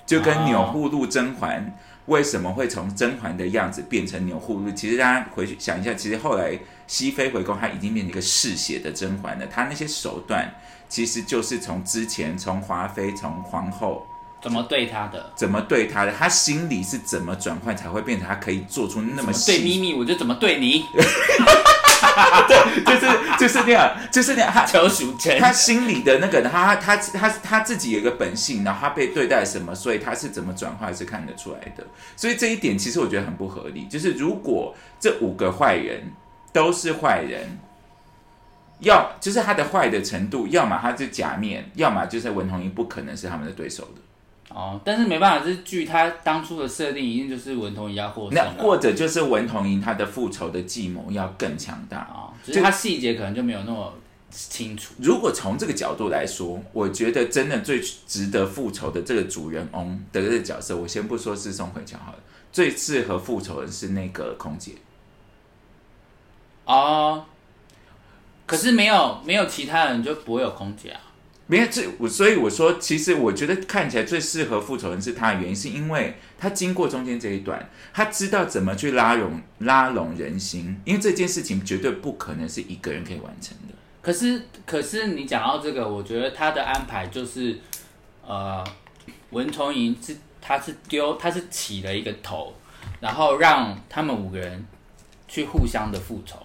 [0.05, 4.69] 就跟哦钮祜禄甄嬛为什么会从甄嬛的样子变成钮祜禄？
[4.71, 9.47] 其实大家回去想一下，其实后来熹妃回宫，她已经变成一个嗜血的甄嬛了。
[9.47, 10.53] 她那些手段，
[10.93, 14.05] 其实就是从之前从华妃、从皇后
[14.39, 15.33] 怎么对他的？
[15.35, 20.85] 怎么对她的，她心里是怎么转换才会变成她可以做出那怎么么对咪咪，我就怎么对你。
[22.85, 23.07] 就是
[23.39, 24.51] 就是那样，就是那样。
[24.53, 25.39] 他求属真。
[25.39, 31.83] 他心里的那个，他他他他自己有一个本性，然后他被对待什么，所以他是怎么转化是看得出来的。
[32.15, 33.85] 所以这一点其实我觉得很不合理。
[33.85, 36.13] 就是如果这五个坏人
[36.51, 37.57] 都是坏人，
[38.83, 44.01] 要就是他的坏的程度，要么他是假面，要么就是文童英不可能是他们的对手的。
[44.55, 51.97] 哦，但是没办法，这剧他当初的设定一定就是文童一要获胜那或者就是文童莹他的复仇的计谋要更强大。
[51.97, 53.91] 啊，只是他细节可能就没有那么
[54.29, 54.93] 清楚。
[54.99, 62.19] 如果从这个角度来说，我觉得真的最值得复仇的这个主人翁的这个角色，我先不说是宋慧乔好了，
[62.51, 64.73] 最适合复仇的是那个空姐。
[66.65, 67.25] 哦，
[68.53, 70.99] 可是没有没有其他人就不会有空姐啊。
[71.47, 83.73] 没有这我，所以我说，其实我觉得看起来最适合复仇人是他的原因，是因为他经过中间这一段，他知道怎么去拉拢拉拢人心，因为这件事情绝对不可能是一个人可以完成的。
[84.01, 87.59] 可是可是你讲到这个，我觉得他的安排就是，
[88.25, 88.63] 呃，
[89.31, 92.53] 文童莹是他是丢他是起了一个头，
[93.01, 94.65] 然后让他们五个人
[95.27, 96.37] 去互相的复仇，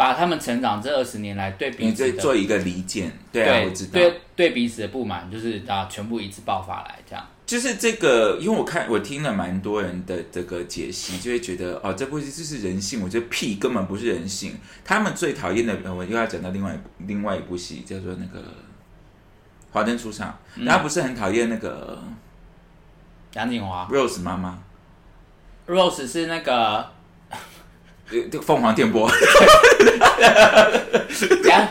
[0.00, 3.92] 把他们成长这二十年来对彼此的在做一个离间，对啊，我知道。
[3.92, 7.22] 对对彼此的不满，就是啊全部一次爆发来这样。
[7.44, 13.02] 就是这个，因为我看我听了蛮多人的这个解析，就会觉得哦，这部戏就是人性。
[13.02, 14.54] 我觉得屁根本不是人性。
[14.82, 18.40] 他们最讨厌的，呃我又要讲到另外一部另外一部戏，叫做那个
[19.70, 20.34] 《华灯初上》，
[20.66, 22.02] 他不是很讨厌那个
[23.34, 24.60] 杨锦华 Rose 妈妈
[25.66, 26.90] ，Rose 是那个
[28.10, 29.10] 呃，这个凤凰电波，
[31.44, 31.68] 杨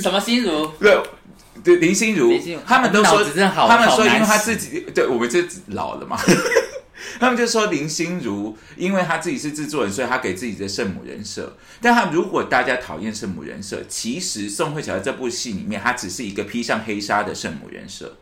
[0.00, 0.98] 什么心如，对
[1.62, 3.24] 对，林心如林心如，他们都说
[3.68, 6.18] 他们说因为他自己，对我们这老了嘛。
[7.18, 11.56] 他们就说林心如，因为他自己是制作人，所以他给自己的圣母人设。
[11.80, 18.16] 但他如果大家讨厌圣母人设，其实宋慧乔在这部戏里面，她只是一个披上黑纱的圣母人设。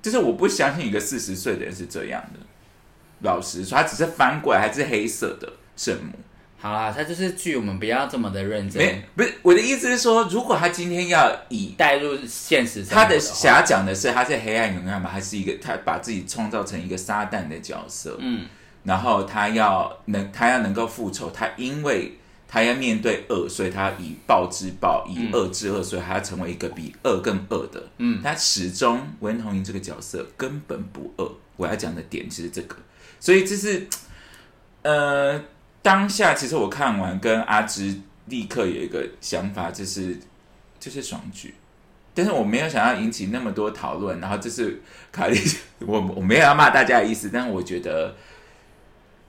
[0.00, 2.40] 就是我不相信一个四十岁的人是这样的。
[3.20, 6.12] 老实说，他只是翻过来，还是黑色的圣母。
[6.58, 8.82] 好啦，他就是剧，我们不要这么的认真。
[8.82, 18.46] 没，不是我的意思是说，如果他今天要以带入现实生活他的想要讲的是，他是黑暗勇敢嘛，他是一个他把自己创造成一个撒旦的角色，嗯，
[18.84, 22.12] 然后他要能他要能够复仇，他因为
[22.46, 32.76] 他要面对恶，所以他以暴制暴，以恶制恶，所以他要成为一个比恶更恶的，嗯，他始终文童莹这个角色根本不恶，我要讲的点就是这个，
[33.18, 33.86] 所以这是
[34.82, 35.42] 呃
[35.82, 40.18] 当下其实我看完跟阿芝立刻有一个想法，就是
[40.78, 41.54] 就是爽剧。
[42.12, 45.38] 但是我没有想要引起那么多讨论，然后这是卡莉，
[45.86, 48.14] 我我没有要骂大家的意思，但我觉得，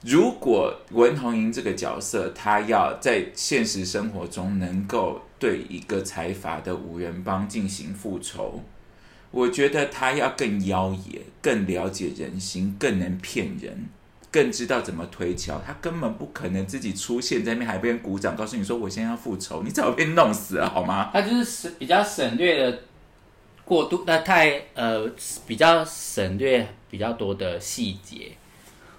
[0.03, 8.63] 如果文童莹这个角色，她要在现实生活中能够对一个财阀的五人帮进行复仇，
[9.29, 13.87] 我觉得她要更妖冶，更了解人心，更能骗人。
[14.32, 21.10] 更知道怎么推敲，他根本不可能自己出现在那边还被人鼓掌，告诉你说我现在要复仇，你早被弄死了好吗？
[21.12, 22.80] 他就是省比较省略的
[23.65, 25.06] 过度，那太呃
[25.46, 28.32] 比较省略比较多的细节，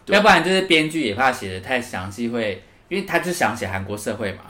[0.06, 4.42] 要不然就是编剧也怕写的太详细会，因为他就想写韩国社会嘛，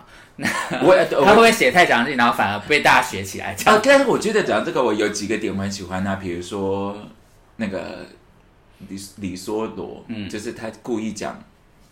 [0.83, 6.97] 我 他会不会写太详细，然后反而被大家学起来这啊？，但是我觉得讲这个，我有几个点我很喜欢啊，比如说
[7.57, 8.07] 那个
[8.89, 10.29] 李李梭罗，嗯。
[10.29, 11.43] 就是他故意讲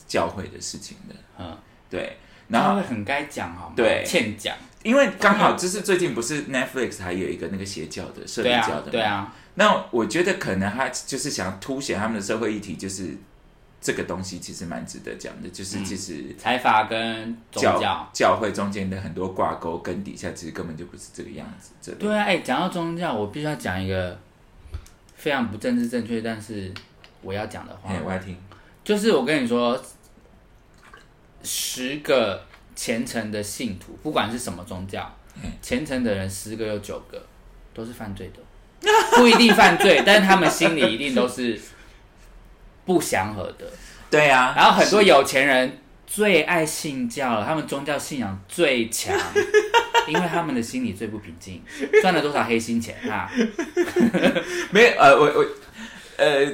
[0.06, 1.56] 教会的事情的，嗯，
[1.88, 2.16] 对，
[2.48, 3.74] 然后很该讲好吗？
[3.76, 4.02] 对。
[4.06, 13.16] 欠讲，因为刚好就是最近不是 Netflix 还有一个那个邪教的社对啊会教的，嘛对，啊，那我觉得可能他就是想凸显他们的社会议题，就是
[13.80, 18.36] 这个东西其实蛮值得讲的，就是其实财阀跟宗教、教。
[18.36, 24.18] 会中间的很多挂钩跟底下其实根本就不是这个样子，这对啊，哎、讲到宗教，我必须要讲一个
[25.20, 26.72] 非常不政治正确，但是
[27.20, 28.34] 我要讲的话哎，，我要听，
[28.82, 29.78] 就是我跟你说，
[31.42, 32.42] 十个
[32.74, 35.14] 虔诚的信徒，不管是什么宗教，
[35.60, 37.22] 虔诚的人十个有九个
[37.74, 38.40] 都是犯罪的，
[39.14, 41.60] 不一定犯罪，但是他们心里一定都是
[42.86, 43.66] 不祥和的。
[44.10, 45.78] 对啊，然后很多有钱人
[46.12, 49.16] 最爱信教了，他们宗教信仰最强，
[50.08, 51.62] 因为他们的心里最不平静，
[52.02, 53.30] 赚了多少黑心钱啊？
[54.72, 55.46] 没有呃，我我
[56.16, 56.52] 呃，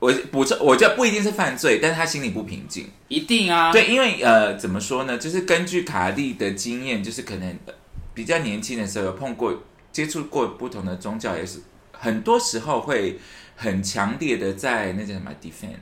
[0.00, 2.90] 我补充，我觉得不一定是犯罪，但是他心里不平静。
[3.06, 5.16] 一定啊，对，因为呃，怎么说呢？
[5.16, 7.72] 就是根据卡莉的经验，就是可能呃
[8.12, 11.60] 比较年轻的时候有碰过、接触过不同的宗教，也是
[11.92, 13.20] 很多时候会
[13.54, 15.78] 很强烈的在那叫什么 defend，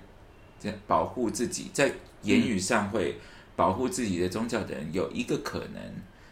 [0.59, 1.91] 在保护自己，在
[2.23, 3.19] 言语上会
[3.57, 5.83] 保护自己的宗教的人，有一个可能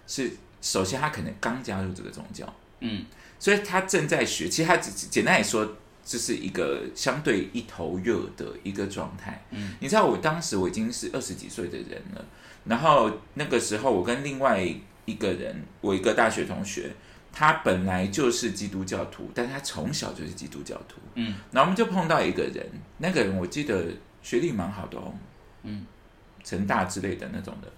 [0.07, 3.05] 是，首先他可能刚加入这个宗教，嗯，
[3.39, 4.49] 所以他正在学。
[4.49, 9.45] 其实他只简单来说，这是一个相对一头热的一个状态。
[9.51, 12.25] 嗯，你知道，我当时我已经是二十几岁的人了，
[12.65, 14.59] 然后那个时候我跟另外
[15.05, 16.91] 一个人，我一个大学同学，
[17.33, 21.01] 他本来就是基督教徒，但他从小就是基督教徒。
[21.15, 22.67] 嗯，然后我们就碰到一个人，
[22.99, 23.85] 那个人我记得
[24.23, 25.13] 学历蛮好的哦，
[25.63, 25.87] 嗯，
[26.45, 27.71] 成大之类的那种的。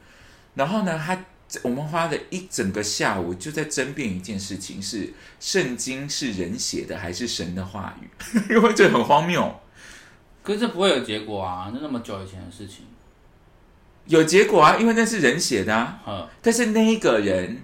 [0.55, 1.19] 然后呢，他
[1.62, 8.09] 我们花了一整个下午就在争辩一件事情：是圣经是人写的还是神的话语？
[8.51, 9.61] 因为这很荒谬。
[10.43, 12.87] 可是这不会有结果啊，那那么久以前的事情，
[14.07, 16.01] 有结果啊，因为那是人写的啊。
[16.07, 17.62] 呃，但是那一个人，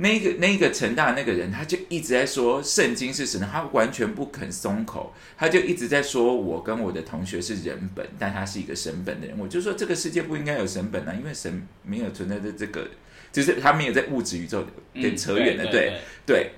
[0.00, 9.38] 那个那个成大那个人，他就一直在说圣经是神的，他完全不肯松口，他就一直在说我跟我的同学是人本，但他是一个神本的人。
[9.38, 12.88] 我就说这个世界不应该有神本啊，因为神没有存在的这个，
[13.32, 16.50] 就是他没有在物质宇宙给扯远了，嗯对对。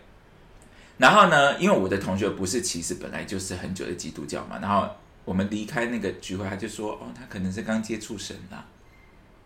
[0.98, 4.86] 然后呢，因为我的同学不是其实本来就是很久的基督教嘛，然后
[5.24, 8.66] 我们离开那个聚会，他就说哦，他可能是刚接触神啦、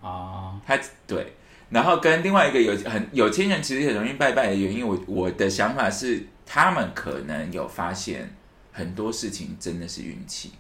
[0.03, 0.77] 啊，他
[1.07, 1.33] 对，
[1.75, 8.33] 然后跟另外一个有很有钱人其实很容易拜拜的原因，我我的想法是，他们可能有发现
[8.73, 10.53] 很多事情真的是运气。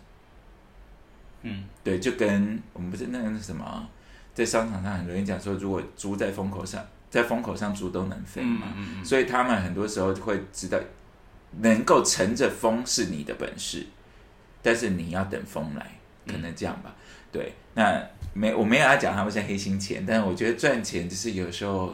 [1.42, 3.88] 嗯，对，就跟我们不是那个什么，
[4.34, 10.76] 在商场上很容易讲说，如果猪在风口上，在风口上猪都能飞嘛，嗯嗯所以他们很多时候会知道，
[11.60, 13.86] 能够乘着风是你的本事，
[14.62, 15.96] 但是你要等风来，
[16.26, 16.92] 可能这样吧。
[17.34, 18.00] 对，那
[18.32, 21.92] 没我没有要讲他们是黑心钱，但是我觉得赚钱就是有时候，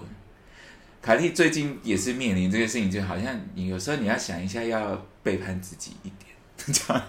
[1.00, 6.30] 卡莉最近也是面临这个事情，就好像你有时候你要想一下，要背叛自己一点，
[6.74, 7.02] 这样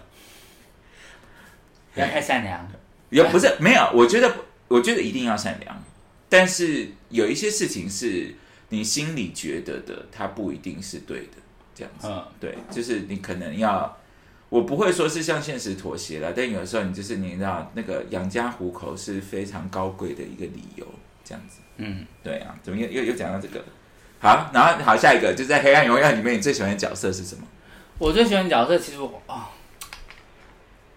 [1.94, 2.66] 不要太善良，
[3.10, 4.34] 也不是没有，我觉得
[4.70, 5.84] 我觉得一定要善良，
[6.30, 8.34] 但是有一些事情是
[8.70, 11.38] 你心里觉得的，它不一定是对的，
[11.76, 12.08] 这样子。
[12.08, 13.98] 嗯，对，就是你可能要，
[14.52, 20.86] 我不会说是向现实妥协了，但有的时候你就是你知道那个养家糊口是非常高贵的一个理由，
[21.24, 21.62] 这样子。
[21.78, 23.64] 嗯，对啊，怎么又又又讲到这个？
[24.20, 27.48] 好，然后好，下一个就在《黑暗荣耀》里面，你最喜欢的角色是什么？
[27.98, 29.50] 我最喜欢的角色，其实我啊、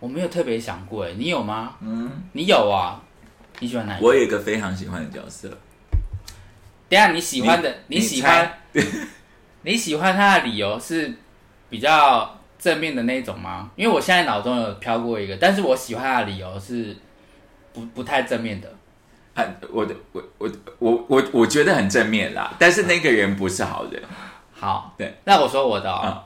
[0.01, 1.77] 我没有特别想过，哎，你有吗？
[1.81, 3.01] 嗯，你有啊？
[3.61, 4.07] 你喜欢哪一个？
[4.09, 5.49] 我有一个非常喜欢的角色，
[6.89, 8.59] 等下你喜欢的，你你喜欢，
[9.63, 11.15] 你喜欢他的理由是
[11.71, 13.71] 比较正面的那一种吗？
[13.77, 16.97] 因为我现在脑中有飘过一个，但是我喜欢他的理由是
[17.75, 18.73] 不不太正面的。
[19.35, 24.03] 很，我的我我我我我觉得很正面啦，但是那个人不是好人。
[24.55, 25.97] 好，对，那我说我的哦。
[25.97, 26.25] 啊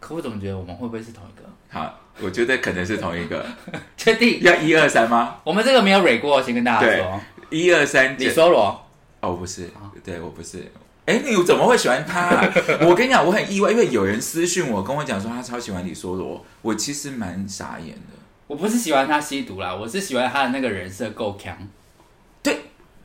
[0.00, 1.48] 可我怎么觉得我们会不会是同一个？
[1.68, 3.44] 好，我觉得可能是同一个，
[3.96, 4.40] 确定？
[4.42, 5.36] 要一二三吗？
[5.44, 7.20] 我们这个没有蕊过，先跟大家说。
[7.50, 8.84] 一二三，你说罗，
[9.20, 9.70] 哦，不是，
[10.04, 10.70] 对我不是。
[11.06, 12.52] 哎，你怎么会喜欢他、啊？
[12.82, 18.18] 我跟你讲，我很意外，因为有人私讯我，跟我讲说他超喜欢李梭罗，我其实蛮傻眼的。
[18.48, 21.56] 我不是喜欢他吸毒啦，我是喜欢他的那个人设够强。
[22.42, 22.56] 对，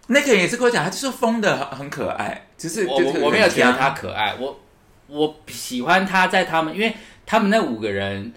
[0.07, 4.59] 那个人也是跟我讲，他就是疯的很很可爱，只是我我我没有觉得他可爱，我
[5.07, 8.33] 我喜欢他在他们，因为他们那五个人，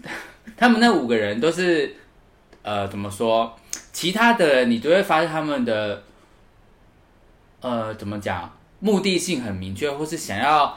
[0.56, 1.94] 他们那五个人都是
[2.62, 3.54] 呃怎么说？
[3.92, 6.02] 其他的你都会发现他们的
[7.60, 8.52] 呃怎么讲，
[8.84, 10.76] 目的性很明确，或是想要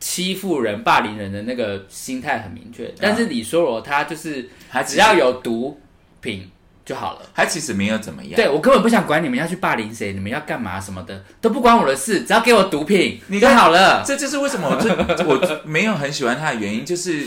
[0.00, 2.90] 欺负人、霸凌人的那个心态很明确。
[2.98, 5.78] 但是李梭罗他就是他只只要有毒
[6.22, 6.50] 品
[6.86, 7.20] 就好了。
[7.34, 8.32] 他其实没有怎么样。
[8.34, 14.02] 对我根本不想管你们要去霸凌谁，你们要干嘛什么的都不关我的事，只要给我毒品就你就好了。
[14.06, 14.90] 这就是为什么我最
[15.28, 17.26] 我没有很喜欢他的原因，就是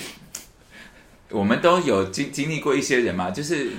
[1.30, 3.70] 我们都有经经历过一些人嘛，就是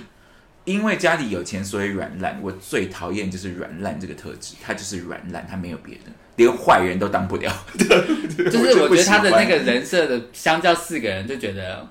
[0.66, 2.38] 因为家里有钱，所以软烂。
[2.42, 6.02] 我最讨厌就是软烂这个特质，他就是软烂，他没有别的，
[6.36, 7.50] 连坏人都当不了。
[7.78, 11.88] 就是我觉得他的那个人设的，相较四个人就觉得，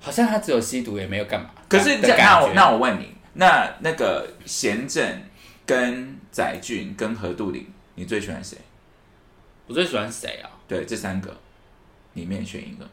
[0.00, 1.50] 好像他只有吸毒也没有干嘛。
[1.68, 5.22] 可是那我那我问你，那那个贤正
[5.64, 8.58] 跟载俊跟何杜林，你最喜欢谁？
[9.68, 10.50] 我最喜欢谁啊？
[10.66, 11.36] 对，这三个
[12.14, 12.88] 里面选一个。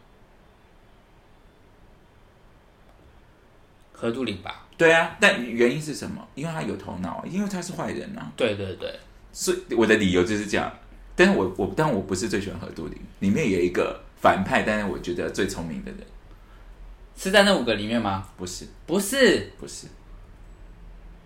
[3.92, 4.67] 何杜林吧？
[4.78, 6.26] 对啊，但原因是什么？
[6.36, 8.32] 因为他有头脑，因为他是坏人啊。
[8.36, 8.94] 对对对，
[9.34, 10.72] 所以我的理由就是这样。
[11.16, 16.02] 但是我我但我不是最喜欢何杜林，里面有一个反派，但是我觉得最聪明的人
[17.18, 18.28] 是在那五个里面吗？
[18.38, 19.88] 不是不是，不是，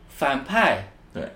[0.08, 1.30] 反派，对，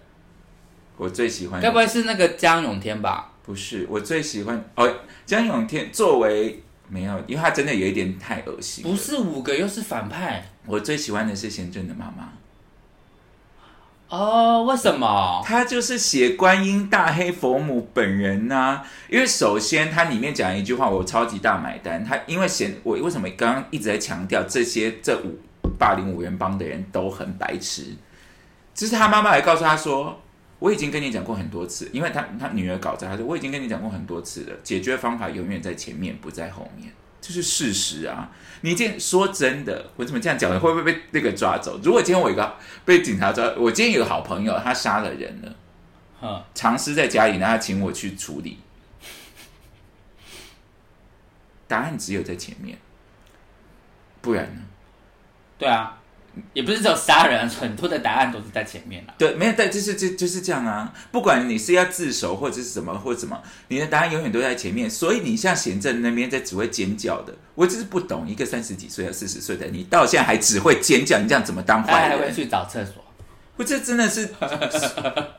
[0.95, 3.33] 我最喜欢的该不会是那个江永天吧？
[3.43, 8.85] 不是我最喜欢哦，江永天作为没有，因为他真的有一点太恶心。
[8.85, 12.33] 不是五个又是反派我最喜欢的是贤正的妈妈，
[14.09, 14.63] 哦？
[14.63, 15.41] 为什么？
[15.45, 22.03] 他就是写观音大黑佛母本人呐、因为首先它里面讲一句话，我超级大买单。
[22.03, 25.39] 他因为贤，我为什么刚刚一直在强调这些这五
[25.77, 27.95] 霸凌五人帮的人都很白痴？
[28.73, 30.19] 就是他妈妈还告诉他说。
[30.57, 36.89] 我已经跟你讲过很多次，因为他他女儿搞砸，他说我已经跟你讲过很多次了，解决方法永远在前面，不在后面，
[37.27, 38.29] 这是事实啊！
[38.61, 40.59] 你今天说真的，我怎么这样讲呢？
[40.59, 41.79] 会不会被那个抓走？
[41.81, 42.55] 如果今天我一个
[42.85, 45.55] 被警察抓，我今天有个好朋友，他杀了人了，
[46.21, 48.59] 嗯，藏尸在家里，然后他请我去处理，
[51.67, 52.77] 答案只有在前面，
[54.21, 54.61] 不然呢？
[55.57, 55.99] 对啊，
[56.53, 59.13] 也不是只有杀人，很多的答案都是在前面啊。
[59.17, 60.93] 对，没有，但就是就就是这样啊。
[61.11, 64.89] 不管你是要自首或者是什么或者什么，你的答案永远都在前面。
[64.89, 72.11] 所以你像贤正那边在只会尖叫的，我就是不懂，一个三十几岁、四十岁的你，到现在还只会尖叫，你这样怎么当坏人？
[72.11, 73.03] 他还会去找厕所，
[73.55, 74.29] 不，这真的是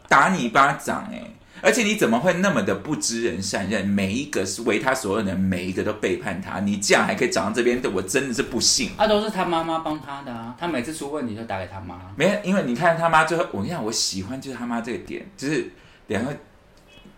[0.09, 1.23] 打你一巴掌哎、
[1.63, 3.87] 而且你怎么会那么的不知人善任？
[3.87, 8.91] 每一个是为他所有人，每一个都背叛他，你这样还可以长到这边，我真的是不信。
[8.97, 10.55] 啊，都是他妈妈帮他的啊。
[10.59, 11.99] 他每次出问题就打给他妈。
[12.17, 15.71] 没有，因为你看他妈最后，我跟你讲，我喜欢就是他妈这个点，就是
[16.09, 16.37] 两个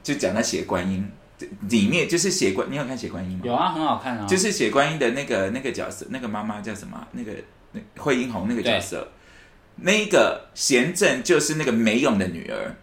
[0.03, 1.11] 就讲到血观音
[1.69, 3.43] 里面，就是写观，你有看写观音吗？
[3.45, 4.27] 有啊，很好看啊。
[4.27, 7.07] 就是写观音的那个那个角色，那个妈妈叫什么啊？
[7.13, 7.33] 那个
[7.73, 9.09] 那惠英红那个角色，
[9.77, 12.75] 那个贤正就是那个没用的女儿。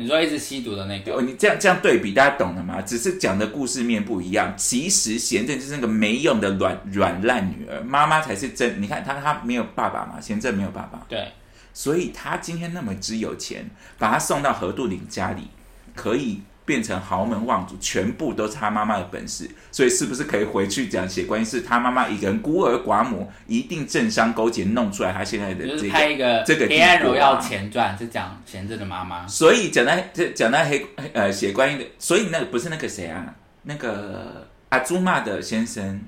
[0.00, 2.80] 你说一直吸毒的那哦，个，你这样这样对比，大家懂了吗？
[2.80, 4.54] 只是讲的故事面不一样。
[4.56, 8.80] 其实贤正就是那个没用的软软烂女儿，妈妈才是真。
[8.80, 11.32] 你看她她没有爸爸嘛，贤正没有爸爸，对，
[11.74, 13.68] 所以他今天那么之有钱，
[13.98, 15.48] 把他送到何杜岭家里，
[15.96, 19.48] 可以变成豪门望族，全部都是他妈妈的本事。
[19.72, 25.92] 所以是不是可以回去讲写关系是他妈妈一个人孤儿寡母，一定政商勾结弄出来他现在的就是这个。
[25.94, 29.26] 拍一个这个《黑暗荣耀前传》，是讲贤正的妈妈。
[29.26, 36.02] 所以讲到这讲到黑呃写关于的，所以那个不是那个谁啊，那个阿朱玛的先生，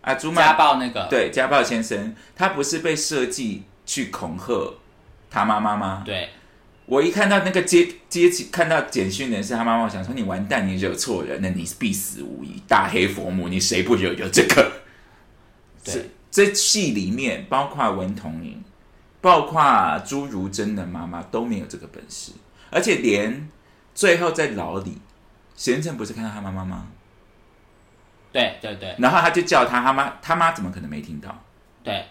[0.00, 4.74] 阿朱玛家暴那个，对家暴先生，他不是被设计去恐吓
[5.30, 6.02] 他妈妈吗？
[6.04, 6.28] 对
[6.88, 12.62] 我一看到那个接接起看到简讯的是他妈妈，我想说你完蛋，你惹错人了，你必死无疑。
[12.66, 14.72] 大黑佛母，你谁不惹有这个？
[15.84, 18.64] 对，这戏里面包括文童莹，
[19.20, 22.32] 包括朱如真的妈妈都没有这个本事，
[22.70, 23.48] 而且连
[23.94, 24.96] 最后在牢里，
[25.54, 26.86] 贤正不是看到他妈妈吗？
[28.32, 31.44] 对对对然后他就叫他，他妈他妈怎么可能没听到？
[31.84, 32.06] 对，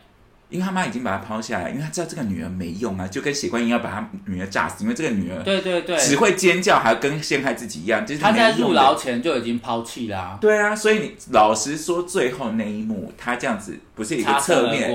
[0.50, 14.90] 因为他妈已经把他抛下来，因为他知道这个女儿没用啊，就跟血观音要把他女儿炸死，因为这个女儿对对对，只会尖叫，还跟陷害自己一样，就是他在入牢前就已经抛弃啦、对啊，所以你老实说，最后那一幕，他这样子不是一个侧面，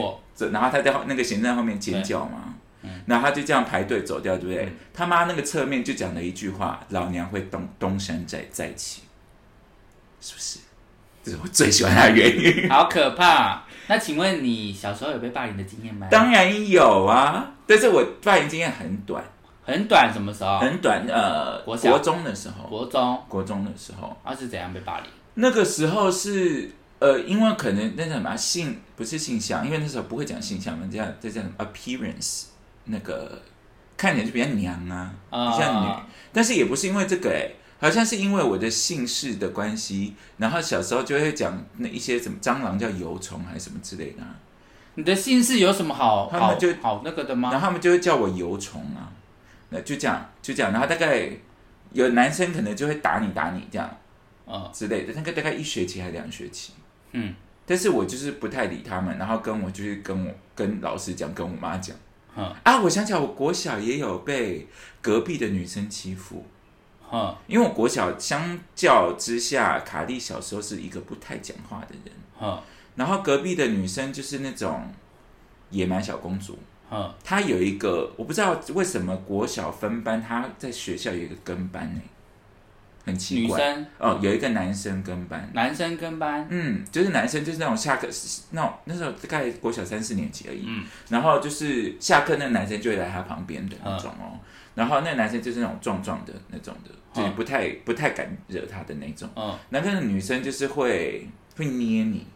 [0.53, 2.55] 然后他在后那个贤正后面尖叫吗？
[3.07, 4.65] 然后他就这样排队走掉，对不对？
[4.65, 9.03] 嗯他妈那个侧面就讲了一句话：“老娘会东东山再再起。”
[10.21, 10.59] 是不是？
[11.25, 12.69] 这是我最喜欢他的原因。
[12.69, 13.65] 好可怕。
[13.89, 16.07] 那请问你小时候有被霸凌的经验吗？
[16.11, 19.23] 当然有啊，但是我霸凌经验很短，
[19.65, 20.59] 很短，什么时候？
[20.59, 21.05] 很短。
[21.09, 25.07] 呃，国小中的时候，国中，国中的时候，他、是怎样被霸凌？
[25.35, 32.45] 那个时候是呃，因为可能那叫什么性不是性向，因为那时候不会讲性向嘛，这样这叫什么 appearance，
[32.85, 33.43] 那个
[33.97, 35.89] 看起来就比较娘啊，啊比较女，
[36.33, 37.51] 但是也不是因为这个哎、
[37.83, 44.37] 好像是因为我的姓氏的关系，然后小时候就会讲那一些什么蟑螂叫油虫还是什么之类的、啊，
[44.95, 47.51] 你的姓氏有什么好好他们就好那个的吗？
[47.51, 47.67] 然后？
[47.67, 49.13] 他们就会叫我油虫啊，
[49.71, 51.29] 那就这样就这样，然后大概
[51.93, 53.99] 有男生可能就会打你打你这样。
[54.45, 56.73] 嗯之类的，那个大概一学期还两学期，
[57.13, 57.35] 嗯。
[57.65, 61.97] 但是我就是不太理他们，然后跟我就是跟我跟老师讲，跟我妈讲。
[62.35, 64.67] 哼啊，我想起来，我国小也有被
[65.01, 66.45] 隔壁的女生欺负，
[67.13, 72.59] 哼因为我国小相较之下，卡莉小时候是一个不太讲话的人，嗯
[72.97, 74.83] 然后隔壁的女生就是那种
[75.71, 76.59] 野蛮小公主，
[76.91, 82.01] 嗯，她有一个我不知道为什么国小分班，她在学校有一个跟班呢、
[83.07, 83.59] 很奇怪。
[83.59, 83.87] 女生？
[83.99, 88.07] 哦，有一个男生跟班，男生跟班，嗯，就是男生就是那种下课
[88.51, 94.39] 那种那时候大概国小三四年级而已，嗯，然后就是下课那个男生就会来他旁边的那种哦，
[94.75, 99.57] 然后那个男生就是那种壮壮的那种的，就是不太不太敢惹他的那种，嗯。
[99.71, 102.27] 然后那个女生就是会会捏你，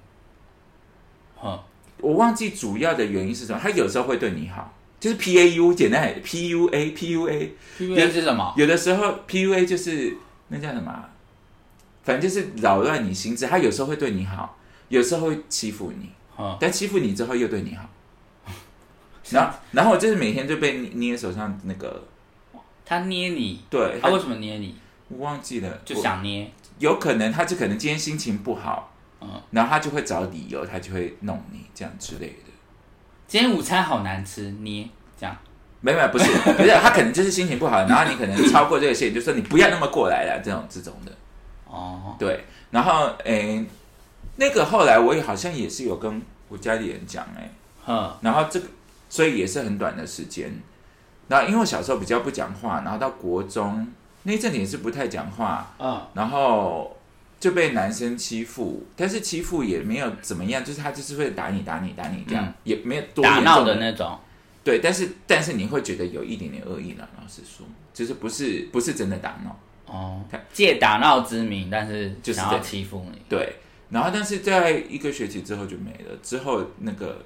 [1.36, 1.58] 哼，
[2.00, 8.52] 我忘记主要的原因是什么，他有时候会对你好，就是 P A U 简单来 P U A P U A，PUA 是什么？
[8.56, 10.16] 有的时候 P U A 就是
[10.48, 11.10] 那叫什么啊、
[12.04, 13.46] 反正就是扰乱你心智。
[13.46, 14.58] 他有时候会对你好，
[14.88, 17.88] 有时候会欺负你，嗯，但欺负你之后又对你好。
[19.30, 22.06] 然后，然后我就是每天就被捏捏手上那个，
[22.86, 24.76] 他捏你，对，他为什么捏你？
[25.08, 32.52] 我忘记了，就想捏，有可能他就可能今天心情不好，嗯，然后他就会找理由，他就会弄你这样之类的。
[33.26, 35.36] 今天午餐好难吃，捏这样，
[35.80, 36.24] 没有没有，不是
[36.54, 41.12] 不是，他可能就是心情不好，然后你可能超过这个线，就说你不要那么过来了，这种这种的。
[41.66, 43.64] 哦，对，然后诶，
[44.36, 47.50] 那个后来我也好像也是有跟我家里人讲诶，
[47.84, 48.66] 哼，然后这个
[49.08, 50.52] 所以也是很短的时间。
[51.28, 53.86] 然后因为我小时候比较不讲话，然后到国中
[54.24, 56.96] 那一阵子也是不太讲话，嗯，然后
[57.38, 62.54] 就被男生欺负，但是欺负也没有怎么样，就是他就是会打你打你打你这样，嗯。
[62.64, 64.18] 也没有多打闹重的那种，
[64.64, 69.58] 对，但是但是你会觉得有一点点恶意了，老实说，就是不是不是真的打闹。
[69.86, 70.22] 哦。
[70.30, 73.56] 他，借打闹之名，但是想要就是这欺负你，对，
[73.90, 76.16] 然后但是在一个学期之后就没了。
[76.22, 77.24] 之后那个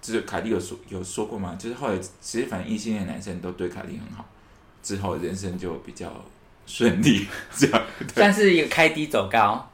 [0.00, 1.56] 就是凯莉有说有说过吗？
[1.58, 4.24] 就是后来其实反正异性恋男生都对凯莉很好，
[4.82, 6.10] 之后人生就比较
[6.66, 7.26] 顺利，
[7.56, 7.82] 这样
[8.14, 9.70] 算是一个开低走高，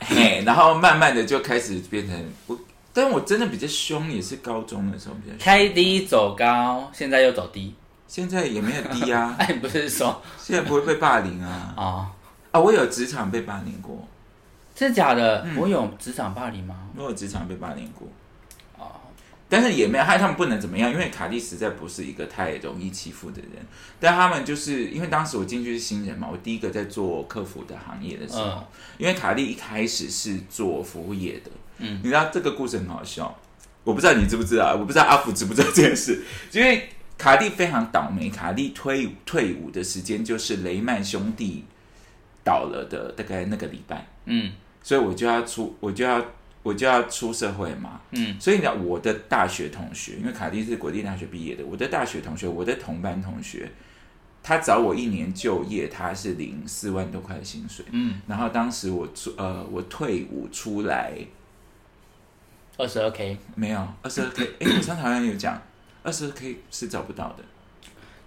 [0.00, 2.58] 嘿，然后慢慢的就开始变成我，
[2.92, 7.74] 但我真的比较凶，也是高中的时候比较凶，开低走高，现在又走低，
[8.06, 12.06] 现在也没有低啊， 哎，不是说现在不会被霸凌啊哦，
[12.50, 12.60] 啊！
[12.60, 14.06] 我有职场被霸凌过，
[14.74, 15.42] 真的假的？
[15.46, 16.88] 嗯我有职场霸凌吗？
[16.96, 18.06] 我有职场被霸凌过。
[19.48, 23.52] 哦，但是也没有害他们不能怎么样，因为卡莉实在不是一个太容易欺负的人。
[23.98, 28.64] 但他们就是因为当时我进去是新人嘛，我第一个在做客服的行业的时候，嗯。
[28.98, 33.34] 因为卡莉一开始是做服务业的，嗯你知道这个故事很好笑，
[33.84, 36.22] 我不知道你知不知道，我不知道阿福知不知道这件事，
[36.52, 41.64] 因为卡莉非常倒霉，卡莉退伍退伍的时间就是雷曼兄弟
[42.44, 44.52] 倒了的大概那个礼拜，嗯。
[44.80, 46.24] 所以我就要出，我就要
[46.68, 48.38] 我就要出社会嘛，嗯。
[48.38, 53.70] 所以呢我的大学同学，因为卡蒂是国立大学毕业的，我的大学同学，我的同班同学，
[54.42, 57.84] 他找我一年就业，他是领四万多块的薪水。
[57.90, 61.12] 嗯，然后当时我出呃我退伍出来
[62.76, 65.60] 二十二 K，没有二十二 k， 哎，我上台好像有讲
[66.02, 67.42] 二十二 k 是找不到的，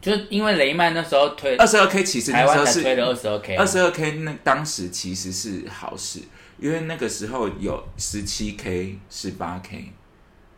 [0.01, 6.19] 就是因为雷曼那时候推二十二 k 其实那台时候是湾才推了二十二 K，二十二 k 那当时其实是好事，
[6.61, 9.91] 因为那个时候有十七 k、十八 k。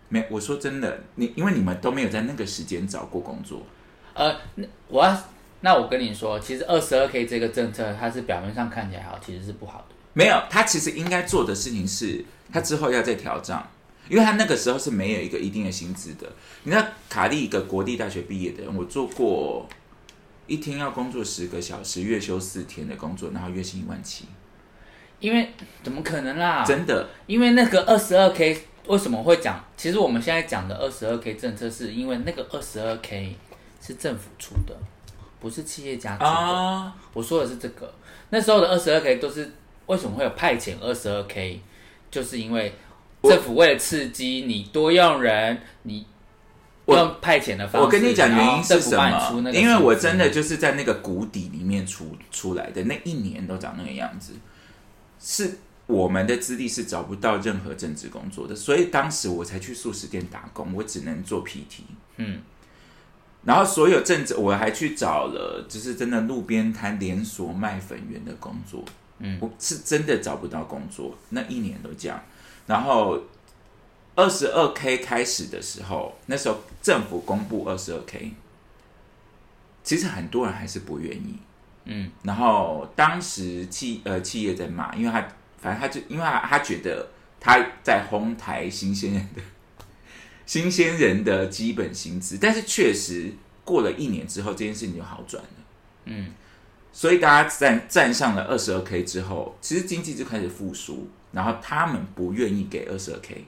[0.10, 3.64] 没，我说真的，你因为你们都没有在那个时间找过工作，
[4.14, 5.24] 呃，那我要
[5.62, 9.96] 那我跟你说，其实二十二 K 这个政策，它是表面上看起来好，其实是不好的。
[10.14, 13.68] 没有，他其实应该做的事情是，他之后要再调账，
[14.08, 16.32] 因为他那个时候是没有一个一定的薪资的。
[16.64, 19.68] 你知道，卡利一个国立大学毕业的人，我做过
[20.46, 24.26] 一天要工作十个小时，月休四天的工作，然后月薪一万七，
[25.24, 25.50] 因为
[25.82, 26.66] 怎么可能啦？
[26.68, 29.64] 真的，因为那个二十二 K 为什么会讲？
[29.78, 33.34] 其实我们现在讲的二十二 K 政策，是因为那个二十二 K
[33.82, 34.76] 是政府出的，
[35.40, 36.30] 不是企业家出的。
[36.30, 37.94] 啊，我说的是这个，
[38.32, 39.50] 那时候的二十二 K 都是
[39.86, 41.62] 为什么会有派遣二十二 K，
[42.12, 42.74] 就是因为
[43.24, 46.06] 政府为了刺激你多用人，你
[46.84, 49.42] 我用派遣的方式，我跟你讲原因是什么？
[49.42, 54.34] 个因为我真的就是在那个谷底里面出出来的，那一年都长那个样子，
[55.26, 55.58] 是
[55.88, 61.84] 我们的资历是找不到任何正职工作的，所以当时我才去素食店打工，我只能做 PT。
[62.18, 62.42] 嗯，
[63.44, 68.84] 然后所有正职，我还去找了，就是真的路边摊连锁卖粉圆的工作。
[69.20, 72.22] 嗯我是真的找不到工作，那一年都这样。
[72.68, 73.22] 然后
[74.16, 78.34] 二十二 K 开始的时候，那时候政府公布二十二 K，
[79.84, 81.40] 其实很多人还是不愿意。
[81.86, 85.28] 嗯，然后当时企呃企业在骂，因为他
[85.58, 87.08] 反正他就因为他他觉得
[87.40, 89.42] 他在哄抬新鲜人的
[90.46, 93.32] 新鲜人的基本薪资，但是确实
[93.64, 95.50] 过了一年之后，这件事情就好转了。
[96.06, 96.32] 嗯，
[96.92, 103.46] 所以大家站站上了二十二 K 之后，其实经济就开始复苏，然后他们不愿意给二十二 K，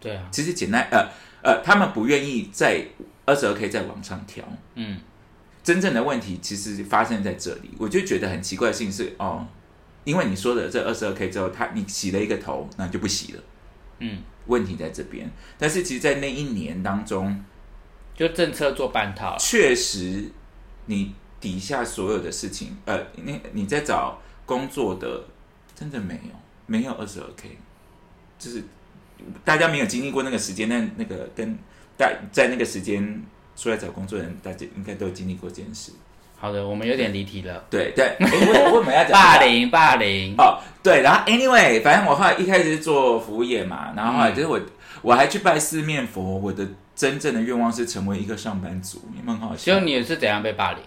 [0.00, 1.08] 对啊，其实简单呃
[1.42, 2.86] 呃，他们不愿意在
[3.26, 4.42] 二十二 K 再往上调。
[4.74, 4.98] 嗯，
[5.62, 9.46] 真正的问题其实发生在这里，我就觉得很奇怪的事情是哦，
[10.04, 13.42] 因为你说的这二十二 K 之后，他你洗了一个头，那就不洗了。
[13.98, 17.44] 嗯，问题在这边，但是其实，在那一年当中，
[18.14, 20.30] 就政策做半套，确实
[20.86, 25.24] 你底下所有的事情，呃，你你在找工作的，
[25.74, 26.30] 真的没有
[26.66, 27.58] 没有二十二 K，
[28.38, 28.64] 就是
[29.44, 31.58] 大家没有经历过那个时间，那那个跟
[31.98, 33.22] 大在那个时间
[33.56, 35.92] 出来找工作的人，大家应该都有经历过这件事。
[36.38, 37.62] 好的，我们有点离题了。
[37.68, 44.58] 对对，诶为 为什么要讲霸凌，霸凌，哦，对，然后 anyway，反正我后来一开始是做服务业嘛，然后后来就是我、
[45.02, 49.84] 我还去拜四面佛，我的真正的愿望是成为一个上班族，你们很好笑就。
[49.84, 50.80] 你是怎样被霸凌？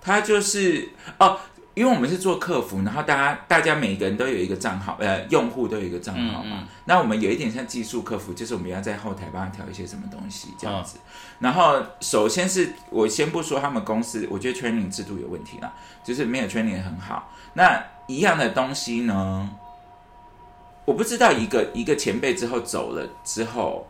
[0.00, 0.88] 他就是
[1.18, 1.40] 哦，
[1.74, 6.42] 因为我们是做客服，然后大家大家每个人都有一个账号，呃，用户都有一个账号嘛。
[6.44, 10.98] 嗯嗯那我们有一点像技术客服，就是我们要在后台帮他调一些什么东西这样嗯子。
[11.40, 15.72] 然后首先是我先不说他们公司，我觉得 training 制度有问题啦，
[16.04, 17.32] 就是没有 training 很好。
[17.54, 19.50] 那一样的东西呢，
[20.84, 23.86] 我不知道一个一个前辈之后走了之后，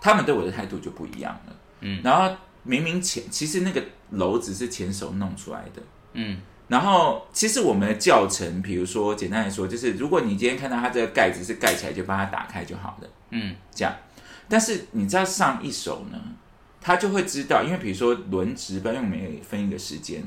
[0.00, 1.52] 他们对我的态度就不一样了。
[1.80, 5.82] 嗯然后明明前其实那个楼只是前手弄出来的，
[6.14, 13.94] 嗯然后其实我们的教程，比如说简单来说，就是如果你今天看到它这个盖子是盖起来，就把它打开就好了，嗯这样。
[14.52, 16.18] 但是你知道上一手呢，
[16.78, 20.22] 他就会知道，因为比如说轮值班，因为我们也分一个时间，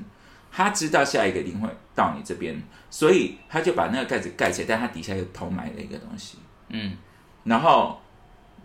[0.51, 2.59] 他知道下一个一定会到你这边，
[2.89, 6.39] 所以他就把那个盖子盖起来，但他底下又偷埋了一个东西。
[6.69, 6.97] 嗯
[7.43, 8.01] 然后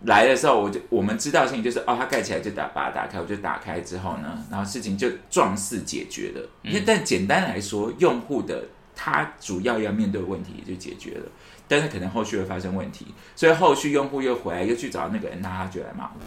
[0.05, 6.49] 来的时候，我就我们知道的事情就是，哦，他盖起来就打把它打开，我就打开之后呢，然后事情就壮士解决了。
[6.63, 8.65] 因为但简单来说，用户的
[8.97, 11.27] 他主要要面对的问题也就解决了，
[11.71, 13.07] 但是可能后续会发生问题，
[13.37, 16.21] 所以后续用户又回来又去找那个人，那他就来骂我。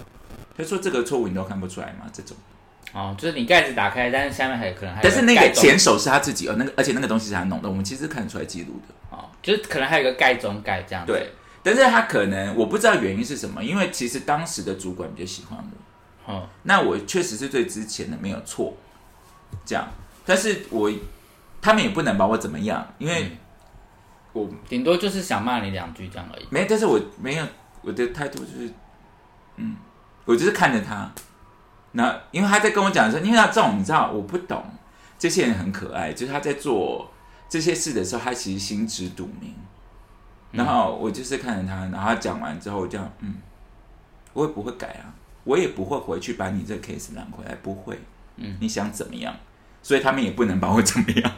[0.57, 2.05] 他说这个错误你都看不出来吗？
[2.13, 2.37] 这种，
[2.93, 8.95] 哦，就是你盖子打开，但是下面还有可能还有但是那个前手是他自己，哦，那个而且那个东西是他弄的，我们其实看得出来记录的。
[9.09, 11.11] 哦，就是可能还有一个盖中盖这样子。
[11.11, 11.31] 对，
[11.61, 16.33] 但是他可能我不知道原因是什么，因为其实当时的主管比较喜欢我。
[16.33, 18.77] 哦，那我确实是最之前的没有错，
[19.65, 19.85] 这样，
[20.25, 20.89] 但是我
[21.61, 23.35] 他们也不能把我怎么样，因为
[24.33, 26.45] 我顶多就是想骂你两句这样而已。
[26.49, 27.45] 没，但是我没有
[27.81, 28.73] 我的态度就是，
[29.55, 29.77] 嗯，
[30.25, 31.11] 我就是看着他，
[31.91, 34.63] 那因为他在跟我讲说，因为他这种你知道我不懂，
[35.17, 37.11] 这些人很可爱，就是他在做
[37.47, 39.53] 这些事的时候，他其实心知肚明，
[40.51, 43.35] 然后我就是看着他，然后他讲完之后，我这样，嗯，
[44.33, 45.13] 我也不会改啊，
[45.43, 47.99] 我也不会回去把你这个 case 拿回来，不会，
[48.37, 49.35] 嗯，你想怎么样？
[49.83, 51.31] 所以他们也不能把我怎么样。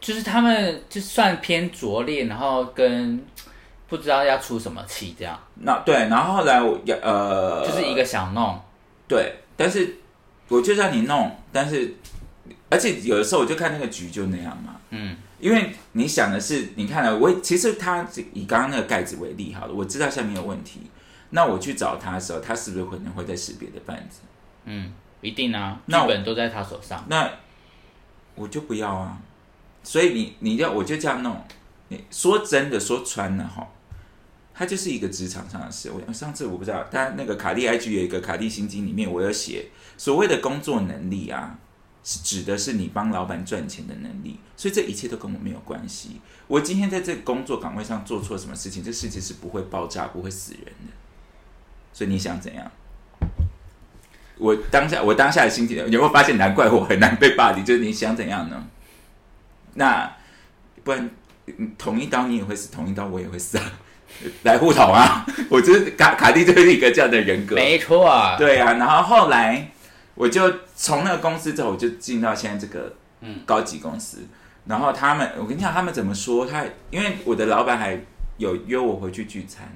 [0.00, 3.24] 就是他们就算偏拙劣，然后跟
[3.88, 8.60] 不知道要出什么气这样，那对，然后后来我呃，就是一个想弄，
[9.08, 9.98] 对，但是
[10.48, 11.94] 我就让你弄，但是
[12.68, 15.16] 而且有的时候我就看那个局就那样嘛，嗯。
[15.38, 20.80] 因为你想的是，你看了我其实他以刚刚那个盖子为例好了，我知道下面有问题，
[21.28, 24.20] 那我去找他的时候，他是不是可能会在识别的贩子？
[24.64, 24.90] 嗯，
[25.20, 27.04] 一定啊，剧那我本都在他手上。
[27.08, 27.30] 那
[28.34, 29.18] 我就不要啊，
[29.86, 31.40] 所以你你要我就这样弄，
[31.90, 33.68] 你说真的说穿了哈。
[34.52, 35.92] 它就是一个职场上的事。
[35.92, 39.66] 我上次我不知道，但那个卡利 IG 有一个卡利心经里面，我有写
[39.96, 41.56] 所谓的工作能力啊，
[42.02, 46.20] 是指的是你帮老板赚钱的能力，所以这一切都跟我没有关系。
[46.48, 50.92] 我今天在这个工作岗位上做错什么事情，这世界是不会爆炸、不会死人的。
[51.92, 52.68] 所以你想怎样？
[54.38, 56.36] 我当下我当下的心情，有没有发现？
[56.36, 58.66] 难怪我很难被霸凌，就是你想怎样呢？
[59.76, 60.10] 那
[60.84, 61.08] 不然
[61.46, 63.64] 嗯同一刀你也会死，同一刀我也会死啊！
[64.44, 65.24] 来互捅啊！
[65.48, 69.70] 我就是卡卡蒂就是一个这样的人格，没错啊，对啊，然后后来
[70.14, 74.26] 我就从那个公司之后，我就进到现在这个嗯高级公司。
[74.66, 76.44] 然后他们，我跟你讲，他们怎么说？
[76.46, 77.96] 他因为我的老板还
[78.38, 79.70] 有约我回去聚餐，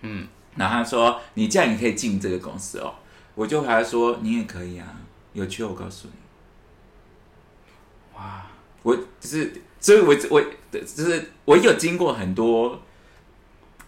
[0.00, 0.26] 嗯，
[0.56, 2.94] 然后他说你这样也可以进这个公司哦。
[3.36, 4.86] 我就和他说你也可以啊，
[5.34, 6.14] 有缺我告诉你。
[8.16, 8.46] 哇，
[8.84, 12.80] 我就是，所以我我就是我有经过很多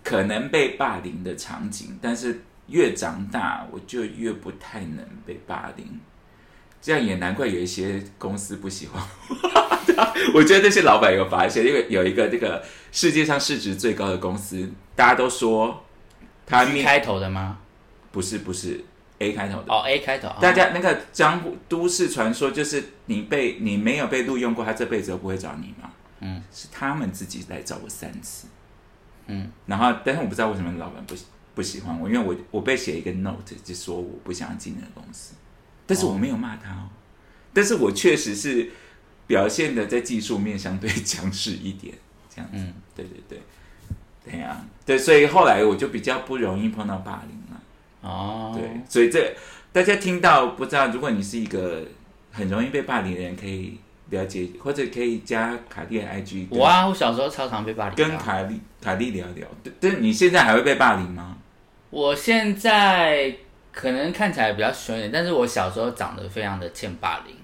[0.02, 6.00] 可能被霸凌的场景，但是越长大，我就越不太能被霸凌。
[6.82, 9.36] 这样也难怪有一些公司不喜欢我。
[10.34, 15.84] 我觉得那些老板有发现，因为有一个这个世界上市值最高的公司，大家都说
[16.46, 17.58] 他开头的吗？
[18.12, 18.84] 不是不是
[19.18, 25.90] A 开头的，哦，A 开头，大家那个江湖都市传说就是你被你没有被录用过，他这辈子都不会找你嘛。
[26.20, 28.46] 嗯，是他们自己来找我三次，
[29.26, 31.14] 嗯，然后但是我不知道为什么老板不
[31.54, 35.34] 不喜欢我，因为我我被写一个 note 就说我不想进那个公司，
[35.86, 36.88] 但是我没有骂他哦，
[37.52, 38.70] 但是我确实是
[39.26, 41.94] 表现的在技术面相对强势一点，
[42.34, 42.74] 这样子，嗯。
[42.94, 43.38] 对对对，
[44.24, 47.36] 对呀、对，所以后来我就比较不容易碰到霸凌。
[47.40, 47.45] 了。
[48.06, 49.34] 哦，对，所以这
[49.72, 51.82] 大家听到不知道，如果你是一个
[52.32, 53.78] 很容易被霸凌的人，可以
[54.10, 57.96] 了解或者可以加卡莉的 IG，我啊，我小时候超常被霸凌啊。
[57.96, 59.46] 跟卡莉卡莉聊聊。
[59.64, 61.36] 对，但你现在还会被霸凌吗？
[61.90, 63.34] 我现在
[63.72, 67.34] 可能看起来比较凶一点，但是我小时候长得非常的欠霸凌。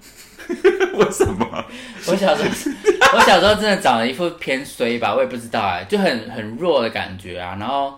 [0.99, 1.45] 为什么？
[2.07, 7.97] 我小时候，我小时候真的长了一副偏衰吧，我也不知道哎、就很很弱的感觉啊，然后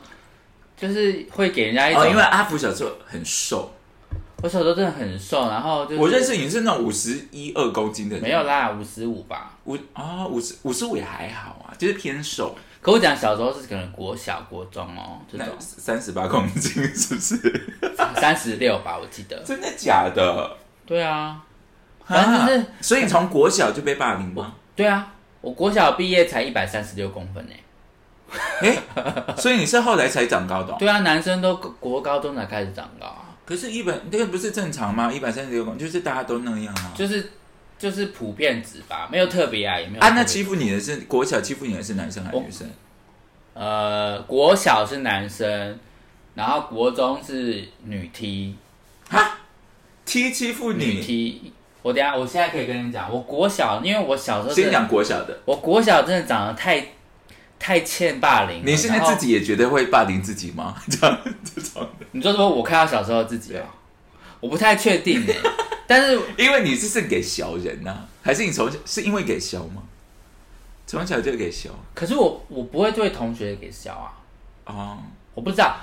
[0.87, 3.71] 就是会给人家一种，哦，因为阿福小时候很瘦，
[4.43, 9.51] 我小时候真的很瘦，然后就是我认识你是那种五十一二公斤的人，没有啦，五十五吧。
[9.65, 17.69] 五啊五十五十五也还好啊，就是偏瘦，可我讲小时候是可能国小、国中哦，这那种三十八公斤是不是？
[18.15, 19.41] 三十六吧，我记得。
[19.43, 20.57] 真的假的？
[20.85, 21.41] 对啊，
[22.05, 24.53] 反正就是啊所以你从国小就被霸凌吗？
[24.75, 27.43] 对啊，我国小毕业才一百三十六公分
[29.37, 35.11] 所以你是后来才长高的哦、对啊，男生都国高中才开始长高啊，可是，一百那个不是正常吗？
[35.11, 36.91] 一百三十六公就是大家都那样啊。
[36.95, 37.31] 就是
[37.77, 42.67] 就是普遍值吧，没有特别啊，也没有啊，那欺负你的是国小欺负你的是男生还是女生？
[43.53, 45.79] 呃，国小是男生，
[46.33, 48.55] 然后国中是女 T，
[50.05, 51.51] 踢欺负女你？T。
[51.81, 56.83] 我等下，我现在可以跟你讲，我国小，因为我小时候先讲国小的，我国小真的长得太
[57.59, 58.63] 太欠霸凌了。
[58.65, 60.75] 你现在自己也觉得会霸凌自己吗？
[60.89, 63.65] 这样这种的，你就说我看到小时候自己啊，
[64.39, 65.35] 我不太确定哎，
[65.87, 69.83] 但是因为你是是给小人呐、还是你从小是因为给小吗？
[70.87, 74.97] 从小就给小可是我我不会对同学给笑啊，哦，
[75.33, 75.75] 我不知道，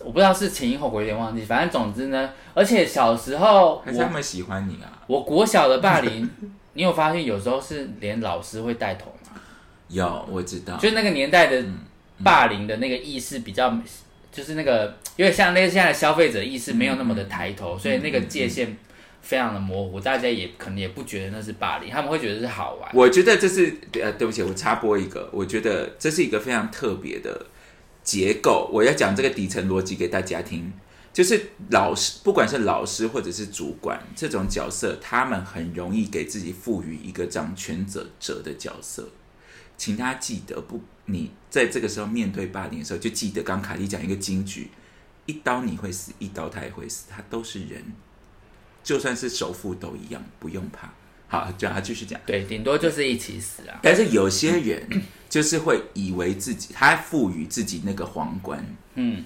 [0.00, 4.90] 我不知道是前因后果有点忘记，反正总之呢，而且小时候我还是他们喜欢你啊？
[5.06, 6.28] 我国小的霸凌，
[6.74, 9.17] 你有发现有时候是连老师会带头吗？
[9.88, 10.76] 有，我知道。
[10.76, 11.64] 就那个年代的
[12.22, 13.76] 霸凌的那个意识比较，
[14.30, 18.76] 就是那个有点像那个现在的消费者意识没有那么的抬头，所以那个界限
[19.22, 22.90] 非常的模糊，大家也可能也不觉得那是霸凌，他们会觉得是好玩。
[22.92, 27.46] 我觉得这是呃，对不起，我插播一个，我觉得这是一个非常特别的
[28.02, 28.70] 结构。
[28.72, 30.72] 我要讲这个底层逻辑给大家听，
[31.12, 39.08] 就是老师，不管是老师或者是主管这种角色，他们很容易给自己赋予一个掌权者者的角色。
[39.78, 44.70] 请大家记得，不，你在这个时候面对霸凌的时候，就记得刚凯莉讲一个金句：
[45.24, 47.82] 一刀你会死，一刀他也会死，他都是人，
[48.82, 50.92] 就算是首富都一样，不用怕。
[51.28, 52.18] 好，叫他继续讲。
[52.26, 53.78] 对，顶多就是一起死啊。
[53.82, 58.64] 但是有些人就是会以为自己，他赋予自己那个皇冠，
[58.94, 59.24] 嗯，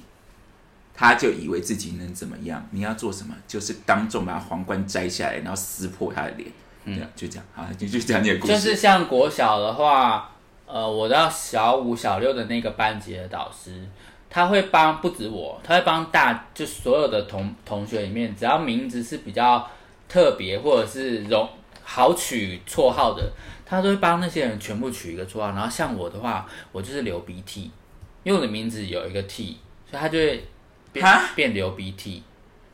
[0.92, 2.68] 他就以为自己能怎么样？
[2.72, 3.32] 你要做什么？
[3.46, 6.50] 就是当众把皇冠摘下来，然后撕破他的脸，
[6.86, 7.46] 嗯就这样。
[7.54, 8.52] 好，继续讲你的故事。
[8.52, 10.31] 就是像国小的话，
[10.72, 13.86] 呃，我到小五、小六的那个班级的导师，
[14.30, 19.68] 他会帮不止我，他会帮大就所有的同同学里面，只要名字是比较
[20.08, 21.46] 特别或者是容
[21.82, 23.30] 好取绰号的，
[23.66, 25.48] 他都会帮那些人全部取一个绰号。
[25.48, 27.70] 然后像我的话，我就是流鼻涕，
[28.22, 29.58] 因为我的名字有一个 T，
[29.90, 30.42] 所以他就会
[30.90, 32.22] 变变流鼻涕。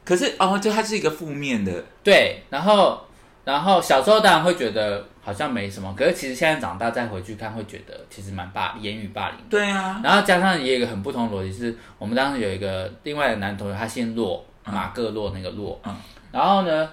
[0.04, 3.04] 可是哦，就它是一个负面的，对，然后
[3.48, 9.44] 然后小时候当然会觉得好像没什么，可是其实现在长大再回去看，会觉得其实蛮霸言语霸凌的。
[9.48, 15.96] 对啊，然后加上也有一个很不同的逻辑是，我们当时有一个另外的男同学，他姓洛，马各洛那个洛，嗯。
[16.30, 16.90] 然后呢，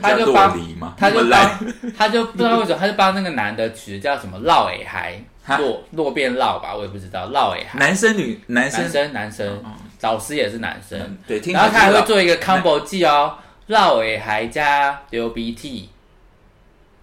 [0.00, 0.58] 他就帮？
[0.96, 1.50] 他就帮
[1.94, 5.58] 他就不知道为什么，他就帮那个男的取的叫什么绕尾孩，哈。
[5.58, 8.80] 骆骆变绕吧，我也不知道绕尾孩，男生女男生？
[8.80, 13.34] 男生男生，哦老师也是男生，嗯对，听然后他还会做一个 combo 技哦，
[13.68, 15.88] 绕尾还加流鼻涕，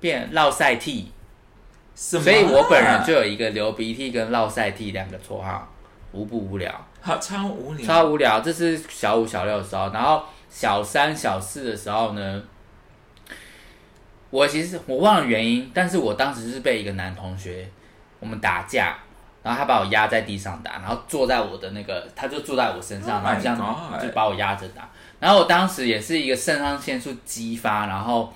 [0.02, 1.12] 变绕塞涕，
[1.96, 5.72] 什么啊所以我本人就有一个流鼻涕跟绕塞涕两个绰号，
[6.12, 8.42] 无不无聊，好超无聊，超无聊。
[8.42, 12.44] 这是小五小六的时候，然后小三小四的时候呢，
[14.32, 17.70] 我其实我忘了原因，但是我当时是被一个男同学
[18.20, 18.98] 我们打架。
[19.44, 24.90] 然后他把我压在地上打，然后坐在我的那个，他就坐在我身上 Oh 然后这样就把我压着打。
[25.26, 28.32] 然后我当时也是一个肾上腺素激发，然后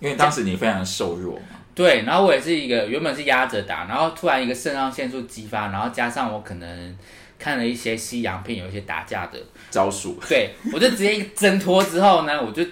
[0.00, 6.98] 因为当时你非常瘦弱嘛，对，然后我也是一个原本是压着打，然后突然一个肾上腺素激发，然后加上我可能
[7.38, 9.38] 看了一些西洋片，有一些打架的，
[9.70, 10.18] 招数。
[10.28, 12.64] 对我就直接一挣脱之后呢，我就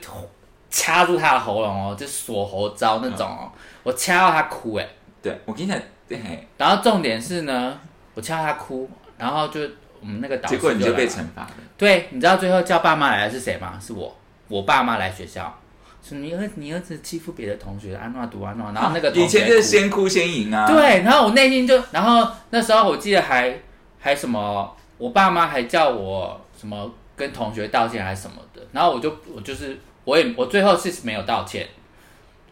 [0.68, 3.52] 掐住他的喉咙哦，就锁喉招那种哦，
[3.84, 4.88] 我掐到他哭哎，
[5.22, 6.18] 对我跟你讲，对，
[6.58, 7.78] 然后重点是呢，
[8.14, 9.60] 我掐到他哭，然后就
[10.00, 11.50] 我们那个导师结果你就被惩罚了。
[11.80, 13.78] 对，你知道最后叫爸妈来的是谁吗？
[13.80, 14.14] 是我，
[14.48, 15.58] 我爸妈来学校，
[16.06, 23.58] 说你儿你儿子欺负别的同学，安诺读安诺，然后那个以前就是先哭先赢啊。，对，然后我内心就，然后那时候我记得还
[23.98, 31.66] 还什么，我爸妈还叫我什么跟同学道歉还是什么的，然后我就我就是我也我最后是没有道歉，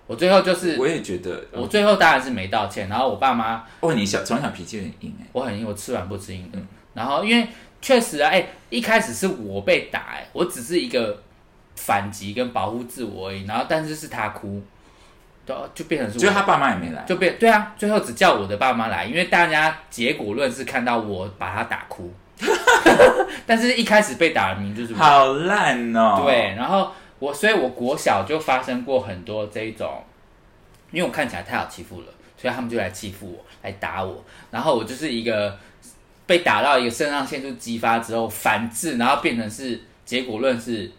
[0.06, 5.26] 我最后就是我也觉得，我最后当然是没道歉，然后我爸妈哦，你小从小脾气很硬哎。
[5.32, 6.58] 我很硬，我吃软不吃硬的。
[6.58, 7.46] 嗯然后因为
[7.80, 11.22] 确实啊，哎、一开始是我被打、哎，我只是一个
[11.76, 13.44] 反击跟保护自我而已。
[13.44, 14.60] 然后但是是他哭，
[15.46, 22.12] 对，就变成是我就他爸妈也没来，就变对啊，最后只叫我的爸妈来，因为大家结果论是看到我把他打哭，
[23.46, 24.98] 但是一开始被打的名就是我。
[24.98, 26.22] 好烂哦。
[26.24, 30.02] 对，然后我，所以我国小就发生过很多这一种，
[30.90, 32.06] 因为我看起来太好欺负了，
[32.36, 35.56] 所以他们就来欺负我，来打我，然后我就是一个
[36.28, 40.92] 被打到一个肾上腺素激发之后反制，然后变成是结果论是，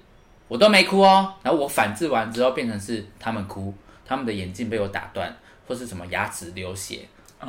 [0.48, 3.72] 我都没哭哦，然后我反制完之后变成是他们哭，
[4.08, 5.32] 他们的眼镜被我打断，
[5.68, 7.02] 或是什么牙齿流血，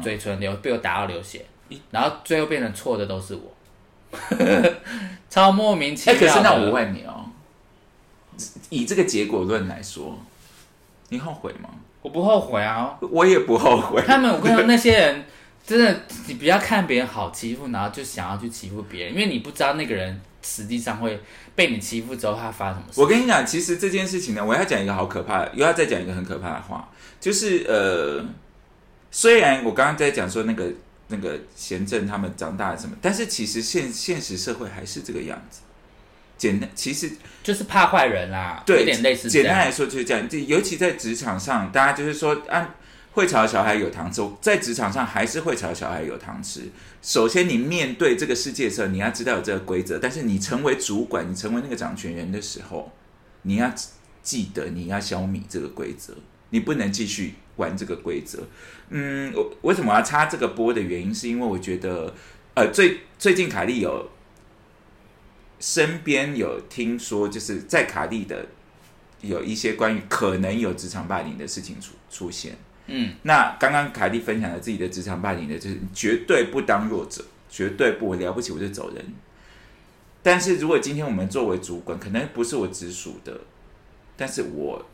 [0.03, 1.47] 嘴唇流被我打到流血，
[1.91, 3.51] 然后最后变成错的都是我。
[5.31, 6.29] 超莫名其哎，妙的。
[6.29, 7.25] 可是那我问你哦，
[8.69, 10.19] 以这个结果论来说，
[11.09, 11.71] 你后悔吗？
[12.03, 12.99] 我不后悔啊！
[13.01, 14.03] 我也不后悔。
[14.07, 15.25] 他们我跟你说，那些人
[15.67, 21.21] 真的，你不要看别人好欺负，然后就想要去欺负别人，因为你不知道那个人实际上会
[21.55, 23.01] 被你欺负之后他发生什么事。
[23.01, 26.89] 我跟你讲，其实这件事情呢，我要讲一个好可怕的，又要再讲一个很可怕的话，
[27.21, 28.25] 就是呃，
[29.11, 30.73] 虽然我刚刚在讲说那个
[31.09, 35.61] 那个贤正他们长大了什么，但是其实现现实社会还是这个样子。
[36.37, 39.29] 简单，其实就是怕坏人啦，对，有点类似。
[39.29, 42.77] 简单来说就是这样，就尤其在职场上，大家就是说，啊，
[43.13, 46.71] 会吵的小孩有糖吃，在职场上还是会吵的小孩有糖吃。
[47.03, 52.93] 首先，你面对这个世界的时候，你要知道有这个规则，但是你成为主管，你成为那个掌权人的时候，
[53.43, 53.73] 你要
[54.23, 56.15] 记得你要消弭这个规则，
[56.51, 58.47] 你不能继续玩这个规则。
[58.91, 62.15] 嗯，我为什么要插这个播的原因，是因为我觉得，
[62.55, 64.09] 呃，最最近卡莉有
[65.59, 68.47] 身边有听说，就是在卡莉的
[69.21, 72.57] 有一些关于可能有职场霸凌的事情出出现。
[72.91, 79.05] 嗯，那刚刚凯蒂分享了自己的职场霸凌的，就是绝对不当弱者，绝对不了不起我就走人。
[80.23, 83.41] 但是如果今天我们作为主管，可能不是我直属的，
[84.17, 84.85] 但是我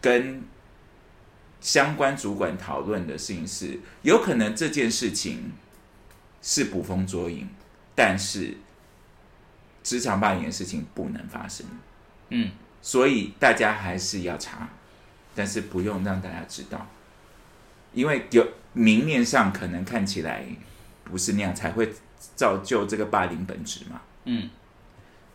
[0.00, 0.42] 跟
[1.60, 5.52] 相关主管讨论的事情是，有可能这件事情
[6.42, 7.48] 是捕风捉影，
[7.94, 8.56] 但是
[9.82, 11.66] 职场霸凌的事情不能发生。
[12.28, 12.50] 嗯，
[12.82, 14.68] 所以大家还是要查，
[15.34, 16.86] 但是不用让大家知道，
[17.96, 20.44] 因为有明面上可能看起来
[21.02, 21.90] 不是那样，才会
[22.36, 24.00] 造就这个霸凌本质嘛。
[24.26, 24.48] 嗯，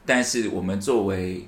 [0.05, 1.45] 但是我们作为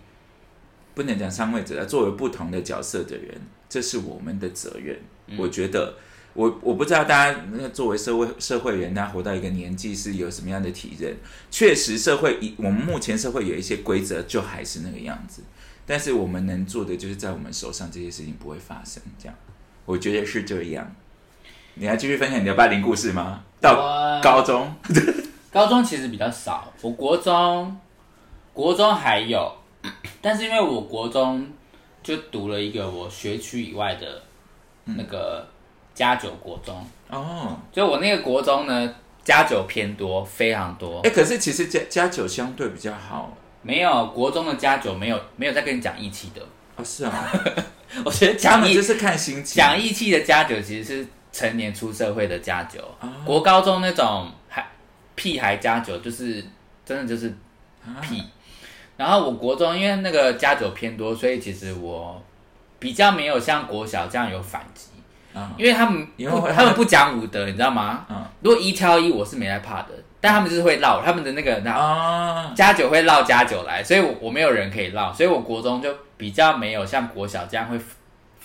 [0.93, 3.39] 不能讲上位者，作为不同的角色的人，
[3.69, 4.99] 这是我们的责任。
[5.37, 5.95] 我觉得。
[6.35, 11.15] 我我不知道大家那个作为社会社会人，大家活到一个年纪是有什么样的体认？
[11.51, 15.43] 确实，社会以我们目前社会有一些规则，就还是那个样子。
[15.85, 19.03] 但是我们能做的，就是在我们手上这些事情不会发生。
[19.19, 19.35] 这样，
[19.85, 20.95] 我觉得是这样。
[21.75, 23.41] 你还继续分享你的霸凌故事吗？
[23.59, 24.73] 到高中，
[25.51, 27.75] 高中其实比较少，我国中
[28.53, 29.51] 国中还有，
[30.21, 31.47] 但是因为我国中
[32.03, 34.21] 就读了一个我学区以外的
[34.85, 35.47] 那个
[35.95, 38.93] 加九国中，哦，就我那个国中呢，
[39.23, 40.99] 加九偏多，非常多。
[41.01, 41.09] 哎、。
[41.09, 43.35] 可是其实加加九相对比较好。
[43.63, 46.41] 没有国中的加九没有没有在跟你讲义气的，
[46.75, 47.31] 哦，是啊，
[48.03, 49.55] 我觉得他讲义们就是看心情。
[49.55, 54.65] 讲义气的加九其实是成年出社会的加酒，哦国高中那种还
[55.15, 56.41] 屁孩加酒就是
[56.85, 57.27] 真的就是
[57.83, 57.99] 啊。
[57.99, 58.23] 屁。
[58.95, 62.21] 然后我国中因为那个加酒偏多，所以其实我
[62.77, 64.89] 比较没有像国小这样有反击，
[65.33, 65.51] 啊。
[65.57, 66.07] 因为他们
[66.55, 68.05] 他们不讲武德，你知道吗？
[68.07, 69.89] 嗯如果一挑一，我是没在怕的，
[70.21, 77.79] 但他们就是会绕，他们的那个那啊，加酒会绕加酒来，所以我我没有人可以绕，所以我国中就比较没有像国小这样会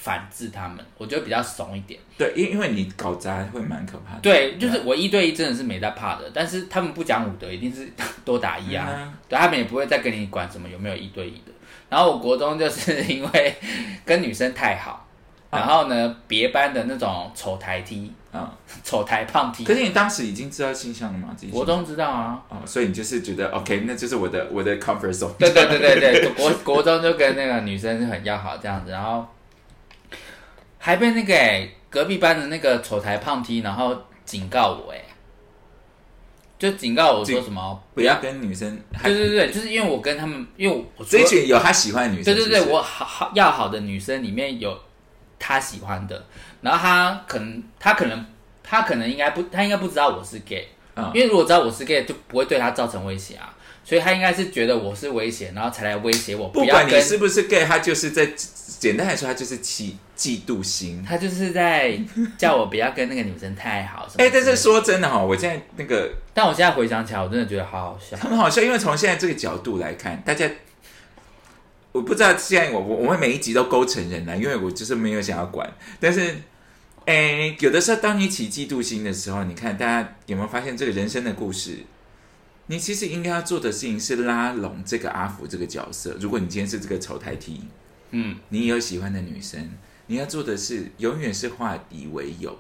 [0.01, 1.99] 反制他们，我觉得比较怂一点。
[2.17, 4.21] 对，因因为你搞砸会蛮可怕的。
[4.23, 7.89] 对，就是我一对一真的是没在怕的，但是他们不讲武德，一定是
[8.25, 8.87] 多打一啊。
[8.89, 11.53] 嗯啊对，他们也不会再跟你管什么有没有一对一的。
[11.91, 13.57] 然后我国中就是因为
[14.05, 15.07] 跟女生太好，
[15.51, 18.53] 然后呢，别班的那种丑台踢、啊，
[18.85, 21.29] 丑台胖踢可是你当时已经知道倾向了吗？
[21.37, 22.43] 自己国中知道啊。
[22.49, 25.33] 哦，所以你就是觉得 OK，那就是我的我的 comfort zone。
[25.39, 29.27] 对对对对对， 国国中就跟那个女生很要好这样子，然后
[30.89, 34.99] 还被那个、欸、隔壁班的那个丑台胖踢然后警告我哎、
[36.59, 44.81] 就警告我说什么不要跟女生，对对对，就是因为我跟他们，因为我这一群有他喜欢的女生，对对对，我好好要好的女生里面有
[45.39, 46.25] 他喜欢的，
[46.63, 48.25] 然后他可能他可能
[48.63, 50.67] 他可能应该不，他应该不知道我是 gay，、
[50.97, 51.05] 嗯。
[51.13, 53.55] 因为如果知道我是 gay，就不会对他造成威胁啊，
[53.89, 58.29] 所以他应该是觉得我是威胁，然后才来威胁我，不管你是不是 gay，他就是在
[58.79, 61.03] 简单来说，他就是嫉嫉妒心。
[61.09, 61.99] 他就是在
[62.37, 64.29] 叫我不要跟那个女生太好 哎。
[64.29, 68.15] 但是说真的哈，我现在那个但我现在回想起来，我真的觉得好好笑。
[68.19, 70.47] 很好笑，因为从现在这个角度来看，大家
[71.93, 75.67] 我不知道现在我我我会每一集都勾成人来，因为我就是没有想要管。
[75.99, 76.37] 但是，
[77.07, 81.79] 哎、有的时候当你起嫉妒心的时候，你看大家有没有发现这个人生的故事？
[82.71, 86.17] 你其实应该要做的事情是拉拢这个阿福这个角色。
[86.21, 87.63] 如果你今天是这个丑台 T，
[88.11, 89.71] 嗯，你有喜欢的女生，
[90.07, 92.59] 你要做的是永远是化敌为友，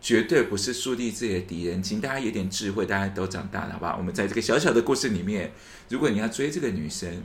[0.00, 1.80] 绝对不是树立自己的敌人。
[1.80, 3.96] 请大家有点智慧，大家都长大了，好不好？
[3.98, 5.52] 我们在这个小小的故事里面，
[5.88, 7.22] 如果你要追这个女生，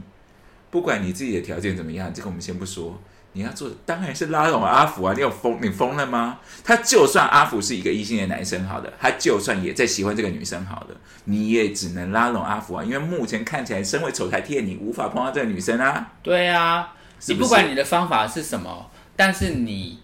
[0.69, 3.01] 不管你自己的条件怎么样，这个我们先不说。
[3.33, 5.13] 你要做的当然是拉拢阿福啊！
[5.15, 5.57] 你有疯？
[5.61, 6.39] 你疯了吗？
[6.65, 12.83] 他就算阿福是一个异性的男生，好的，他就算也在喜欢这个女生，好的，你也只能拉拢阿福啊！
[12.83, 16.11] 因为目前看起来，身为丑才贴你无法碰到这个女生啊。
[16.21, 20.01] 对啊，是不是你不管你的方法是什么，但是你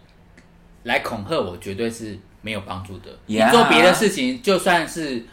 [0.83, 3.11] 来恐吓我，绝对是没有帮助的。
[3.25, 5.25] 你做别的事情，就算是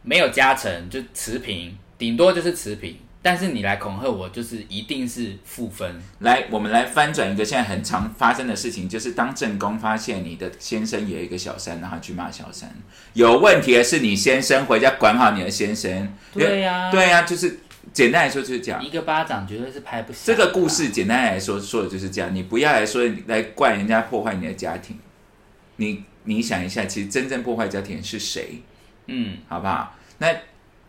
[0.00, 2.96] 没有加成，就持平，顶多就是持平。
[3.26, 6.00] 但是你来恐吓我，就是一定是负分。
[6.20, 12.72] 来，我们来翻转一个现在很常发生的事情，就是当正宫发现你的先生有一个小三，然后去骂小三，
[13.14, 16.14] 有问题的是你先生，回家管好你的先生。
[16.32, 17.58] 对呀对呀、就是
[17.92, 18.80] 简单来说就是这样。
[18.80, 20.22] 一个巴掌绝对是拍不响。
[20.24, 24.96] 这个故，事简单来说说的就是这样，你不要来说来怪人家破坏你的家庭，
[25.78, 28.62] 你你想一下，其实真正破坏家庭是谁，
[29.08, 29.96] 嗯，好不好？
[30.18, 30.28] 那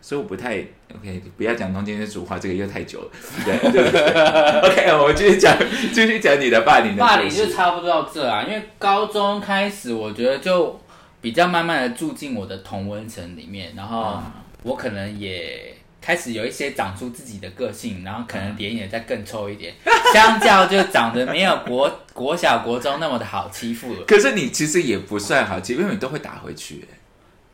[0.00, 3.10] 所以我不太 OK，不要讲中间的主话，这个又太久了，
[3.44, 4.00] 对对对
[4.62, 5.56] OK，我继续讲，
[5.92, 10.80] 继续讲你的霸凌的霸凌就差不多到这啊，因为高中开始，我觉得就
[11.20, 14.32] 比较慢慢的住进我的同温层里面，然后啊
[14.62, 19.74] 我可能也开始有一些长出自己的个性，然后可能脸也再更臭一点，
[20.14, 24.04] 相较就长得没有国国小国中那么的好欺负了。
[24.06, 26.86] 可是你其实也不算好，欺负因为你都会打回去。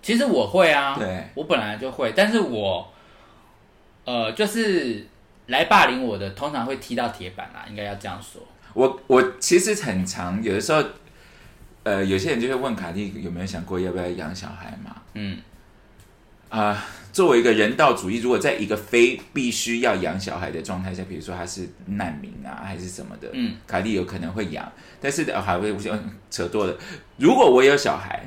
[0.04, 2.92] 其实我会啊，对我本来就会，但是我
[4.04, 5.06] 呃就是
[5.46, 8.42] 来霸凌我的，通常会踢到铁板啦，应该要这样说。
[8.74, 10.84] 我我其实很常有的时候，
[11.84, 14.96] 呃，有些人就会问卡蒂有没有想过要不要养小孩嘛？
[15.14, 15.38] 嗯，
[16.50, 26.76] 啊、作为一个人道主义，如果在一个非必须要养小孩的状态下，比如说他是难民啊，还是什么的，嗯，卡蒂有可能会养，但是呃还会嗯扯多了。
[27.16, 28.22] 如果我有小孩，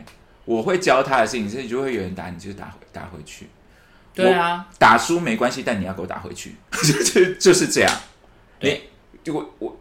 [0.48, 3.48] 我会教他的事情是，如果有人打你，就打回打回去，
[4.16, 7.92] 对啊，打输没关系，但你要给我打回去， 就就就是这样。
[8.62, 8.82] 你，
[9.24, 9.78] 就我我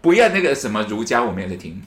[0.00, 1.80] 不要那个什么儒家，我没有在听。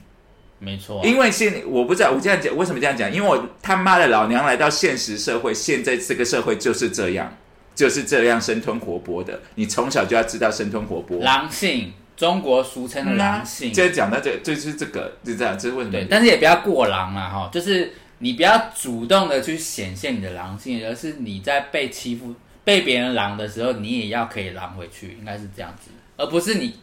[0.64, 7.36] 没错啊、因为现我不知道我这样讲为什么这样讲，因为我他妈的老娘来到现实社会，现在这个社会就是这样，
[7.74, 9.40] 就是这样生吞活剥的。
[9.56, 11.18] 你从小就要知道生吞活剥。
[11.18, 11.92] 狼性，
[12.22, 13.74] 中国俗称的狼性。
[13.74, 15.90] 现在讲到这，就是这个，就这样，这是为什么？
[15.90, 26.76] 对，但是也不要过狼啊，哈，就是你不要主动的去显现你的狼性，而是你在被欺负、被别人狼的时候，你也要可以狼回去，应该是这样子，而不是你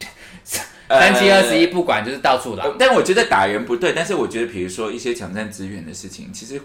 [0.90, 2.68] 呃三七二十一不管，就是到处狼。
[2.68, 6.62] 呃但我觉得打人不对，但是我觉得，比如说一些抢占资源的事情，其实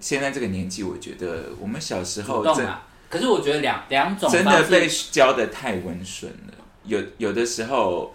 [0.00, 6.54] 现在这个年纪，我觉得我们小时候动啊，可是我觉得两两种真的被教的太温顺了，
[6.90, 8.12] 有有的时候，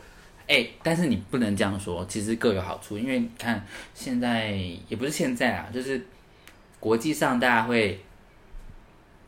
[0.48, 4.52] 哎、但是你不能这样说，其实各有好处，因为你看现在
[4.88, 6.06] 也不是现在啊，就是
[6.80, 8.04] 国际上大家会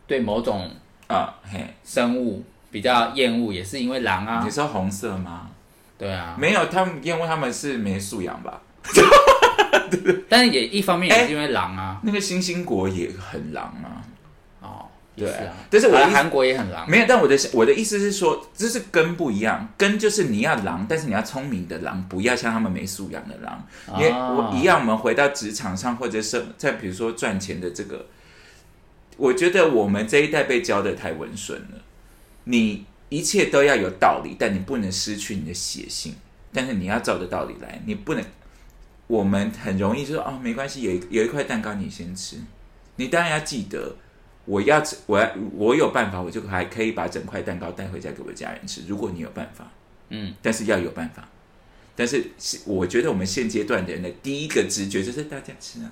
[0.05, 0.69] 对某种
[1.07, 4.41] 啊，嘿，生物比较厌恶，也是因为狼啊。
[4.43, 5.49] 你，说红色吗？
[5.97, 8.61] 对啊，没有，他们因为他们是没素养吧？
[10.29, 13.96] 但是也一方面也是因为狼啊，那个星星国也很狼啊，
[15.17, 17.05] 对啊，但是我韩国也很狼，没有。
[17.07, 23.67] 但我的我的意思是说，这是根不一样，根就是你要狼，但是你要聪明的狼，不要像他们没素养的狼。
[23.95, 28.05] 因为哦我一样，我们回到职场上，或者是在比如说赚钱的这个，
[29.17, 31.81] 我觉得我们这一代被教的太温顺了。
[32.43, 36.13] 你一切都要有道理，但你不能失去你的血性。
[36.53, 38.23] 但是你要照着道理来，你不能。
[39.07, 42.37] 我们很容易就说哦，没关系，有一有一块蛋糕你先吃。
[42.97, 43.95] 你当然要记得，
[44.47, 48.81] 我要吃，我要我有办法，我就还可以把整块蛋糕带回家给我的家人吃。
[48.87, 49.69] 如果你有办法，
[50.09, 51.27] 嗯，但是要有办法。
[51.95, 55.91] 但是是我觉得我们现阶段的人的第一个直觉就是大家吃啊，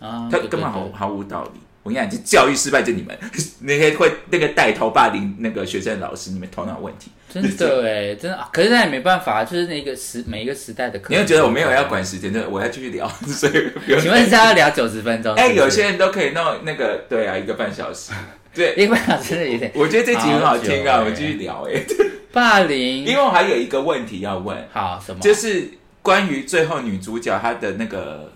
[0.00, 1.60] 啊，他根本毫毫无道理。
[1.84, 3.16] 我跟你讲，就教育失败就你们
[3.62, 7.12] 那些会那个带头霸凌那个学生的老师，你们头脑有问题。
[7.32, 11.08] 真的哎，真的啊，可是那也没办法，就是那个时每一个时代的课。
[11.10, 15.34] 你会觉得我没有要管时间，就我要继续聊， 所以请问是要聊九十分钟？
[15.36, 18.12] 哎、有些人都可以弄那个，对啊，一个半小时。
[18.54, 21.84] 对，一个半小时有点我觉得这集很好听啊，欸我们继续聊哎、
[22.32, 23.04] 霸凌。
[23.04, 25.20] 因为我还有一个问题要问，好什么？
[25.20, 25.70] 就是
[26.02, 28.30] 关于最后女主角她的那个，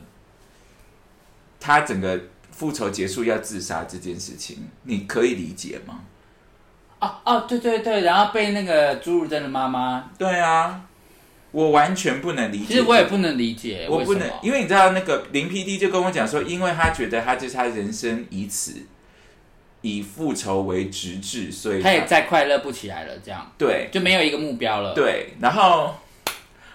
[1.61, 2.19] 她整个
[2.59, 6.01] 复仇结束要自杀这件事情，你可以理解吗？
[6.99, 10.83] 哦哦，对对对，然后被那个朱如贞的妈妈，对啊，
[11.53, 12.67] 我完全不能理解。
[12.67, 18.75] 其实我也不能理解，我不能为，因为你知道那个林 PD 就跟我讲说，因为他觉得他就是他人生以此
[19.83, 25.95] 以复仇为直至，所以他也再快乐不起来了，这样对就没有一个目标了。，对，然后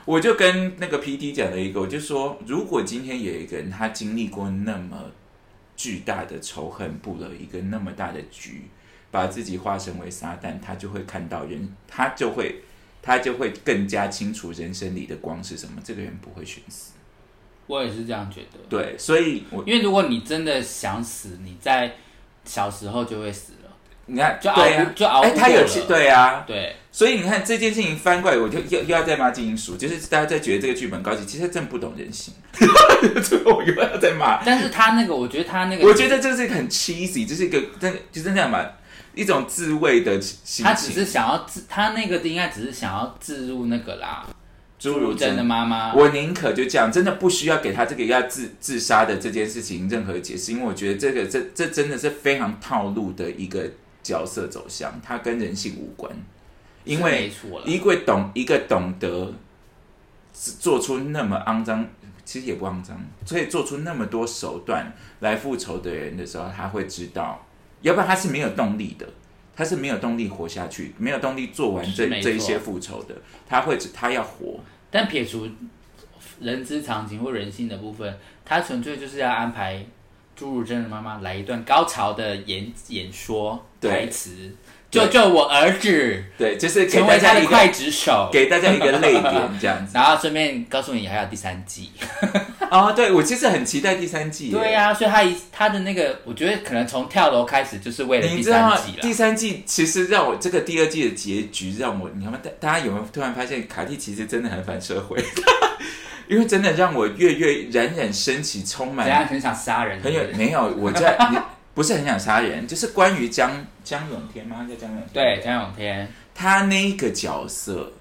[0.06, 4.98] 我就跟那个 PD 讲了一个，我就说，如果今天有一个人他经历过那么
[5.84, 8.62] 巨大的仇恨，布了一个那么大的局，
[9.12, 12.64] 把自己化身为撒旦，他就会看到人，他就会
[13.02, 15.82] 他就会更加清楚人生里的光是什么。
[15.84, 16.94] 这个人不会寻死。
[17.68, 18.60] 我也是这样觉得。
[18.70, 21.96] 对，所以我因为如果你真的想死，你在
[22.46, 23.63] 小时候就会死了。
[24.06, 24.64] 你看，就熬
[24.96, 32.34] 就熬不哎，他有对啊，对，所以你看这件事情翻过来，我就又又要再骂金银鼠，就是大家在觉得这个剧本高级，其实他真不懂人性。
[33.24, 38.66] 最后我又要再骂，但是他那个，我觉得他那个，我觉得这是一个很 cheesy，这是一个真的就是那样嘛，
[39.16, 41.06] 一种自慰的心他只是。
[41.06, 44.26] 想要自，他那个应该只是想要自入那个啦，
[44.78, 45.94] 朱如真的，妈妈。
[45.94, 53.64] 我宁可就这样，真的不需要给他这个要自自杀的这件事情任何解释，因为我觉得这个这这真的是非常套路的一个
[54.04, 56.12] 角色走向，它跟人性无关，
[56.84, 59.34] 因为没错了，一个懂一个懂得
[60.60, 61.88] 做出那么肮脏，
[62.26, 67.46] 其实也不肮脏，所以做出那么多手段来复仇的人的时候，他会知道，
[67.82, 69.08] 要不然他是没有动力的，
[69.56, 73.16] 他是没有动力活下去，没有动力做完这这一些复仇的，
[73.48, 74.60] 他会他要活，
[74.92, 75.48] 但撇除
[76.40, 79.86] 人之常情或人性的部分，他纯粹就是要安排
[80.44, 84.30] 朱如贞的妈妈来一段高潮的演演说对台词，
[84.92, 88.30] 救救我儿子，对，就是给成大家一为他的刽个子手。
[88.30, 89.94] 给大家一个泪点这样子。
[89.96, 91.92] 然后顺便告诉你还有第三季，
[92.70, 99.00] 哦，对我其实很期待第三季耶，对呀、所以他一他的那个，我觉得可能从跳楼开始就是为了第三季？
[99.00, 99.14] 第。
[99.14, 105.24] 三季其实让我这个第二季的结局让我，你看大大家有没有突然发现卡蒂其实真的很反社会？
[106.28, 110.02] 因为真的让我跃跃冉冉升起，充满怎样很想杀人？
[110.02, 111.38] 很有没有我在 你
[111.74, 113.52] 不是很想杀人，就是关于江
[113.84, 114.58] 江永天吗？
[114.60, 117.92] 他叫江永天对，江永天，他那个角色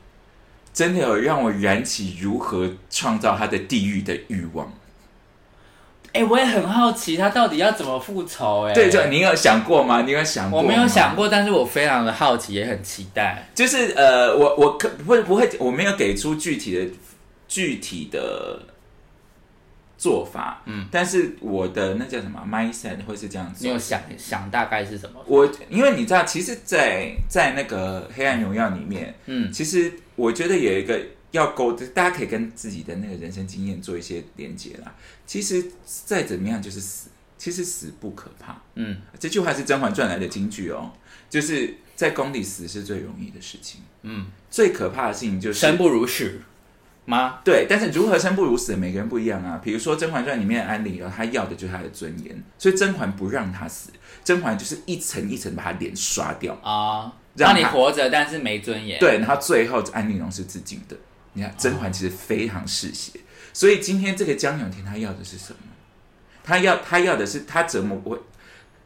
[0.73, 4.73] 真的有让我燃起如何创造他的地狱的欲望。
[6.15, 10.03] 哎、我也很好奇他到底要怎么复仇、哎，对，就你有想过吗？
[10.03, 10.61] 你有想过？
[10.61, 13.49] 我没有想过，但是我非常的好奇，也很期待。
[13.55, 16.87] 就是呃，我我可不会不会，我没有给出具体的
[17.53, 18.63] 具体的
[19.99, 23.71] 做法，嗯，但是我的那叫什么 mindset 会是这样子你。
[23.71, 25.23] 有想想大概是什么？
[25.27, 30.99] 我因为你知道，其实在，在那个《黑暗荣耀》里面，嗯，其实我觉得有一个
[31.33, 34.95] 要勾，大家可以跟自己的那个人生经验做一些连接啦。
[35.27, 38.57] 其实再怎么样就是死，其实死不可怕。
[38.77, 40.91] 嗯，这句话是《甄嬛传》来的金句哦，
[41.29, 43.83] 就是在宫里死是最容易的事情。
[44.05, 46.41] 嗯，最可怕的事情就是生不如死
[47.05, 47.41] 吗？
[47.45, 49.61] 对，但是如何生不如死，每个人不一样啊。
[49.63, 53.91] 比如说《甄嬛传》里面的安陵容，她要的就是她的尊严，所以甄嬛不让她死，
[54.25, 56.55] 甄嬛就是一层一层把她脸刷掉。
[56.63, 60.97] 啊、让你活着，但是没尊严。，对，然后最后安陵容是自尽的。
[61.33, 63.19] 你看甄嬛其实非常嗜血，
[63.53, 65.59] 所以今天这个江永天他要的是什么？
[66.45, 68.19] 他要他要的是他折磨我。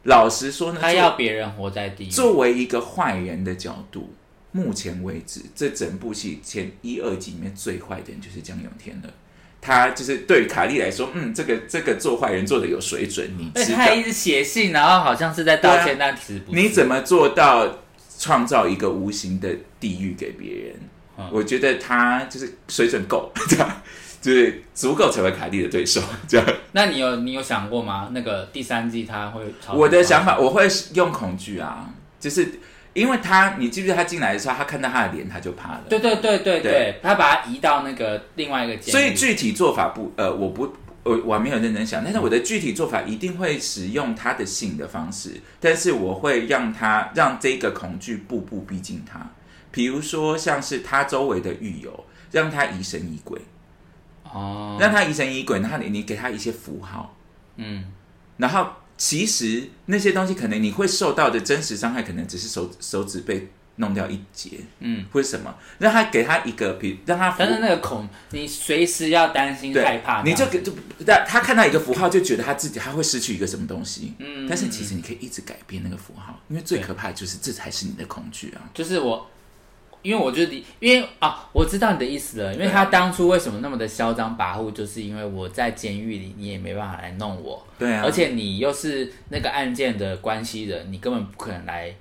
[0.03, 2.09] 老实说呢，他要别人活在地狱。
[2.09, 4.13] 作为一个坏人的角度，
[4.57, 9.09] 目前为止，这整部戏前一二集里面最坏的人就是江永天了。
[9.61, 13.89] 他就是对于卡莉来说，嗯，这个这个做坏人做的有水准，你知道他？
[13.91, 16.59] 一直写信，然后好像是在道歉，但其实不是。
[16.59, 17.79] 你怎么做到
[18.17, 20.75] 创造一个无形的地狱给别人？
[21.19, 23.81] 嗯我觉得他就是水准够， 这样
[24.21, 25.99] 就是足够成为卡莉的对手。
[26.27, 28.09] 这样，那你有你有想过吗？
[28.13, 29.41] 那个第三季他会
[29.73, 31.89] 我的想法我会用恐惧啊，
[32.19, 32.47] 就是
[32.97, 35.83] 因为他，你记不记得他进来的时候，他看到他的脸他就怕了。
[35.87, 38.91] 对对对对对对，他把他移到那个另外一个监狱。
[38.91, 49.29] 所以具体做法不，呃，我不，我我还没有认真想，但是我的具体做法一定会使用他的性的方式，但是我会让他让这个恐惧步步逼近他，
[49.69, 53.39] 比如说像是他周围的狱友，让他疑神疑鬼，
[54.23, 57.15] 哦，让他疑神疑鬼，然后你你给他一些符号，
[57.57, 57.85] 嗯，
[58.37, 58.67] 然后
[58.97, 70.73] 其实那些东西可能你会受到的真实伤害，可能只是手手指被弄掉一截，嗯，或者什么，让他给他一个，比让他但是那个恐，你随时要担心对害怕，你就给就
[71.05, 74.47] 他他看到一个符号，就觉得他自己他会失去一个什么东西，嗯。
[74.49, 78.65] 但是其实你可以一直改变那个符号，因为最可怕的就是这才是你的恐惧啊。
[78.73, 79.29] 就是我，
[80.01, 80.43] 因为我就
[80.79, 91.93] 因为啊，我知道你的意思了，因为他当初为什么那么的嚣张跋扈，就是因为我在监狱里，你也没办法来弄我，对啊，而且你又是那个案件的关系人，你根本不可能来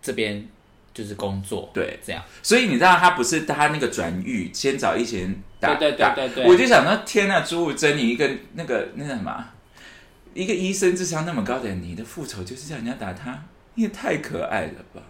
[0.00, 0.46] 这边
[0.94, 1.98] 就是工作，对。
[2.04, 6.46] 这样，所以你知道他不是他那个转狱，先找一些人打对对对打对对。
[6.46, 9.44] 我就想说，天呐，朱武珍，你一个那个那个什么，
[10.32, 13.44] 一个医生智商那么高的人，你的复仇就是叫人家打他，
[13.74, 15.02] 你也太可爱了吧！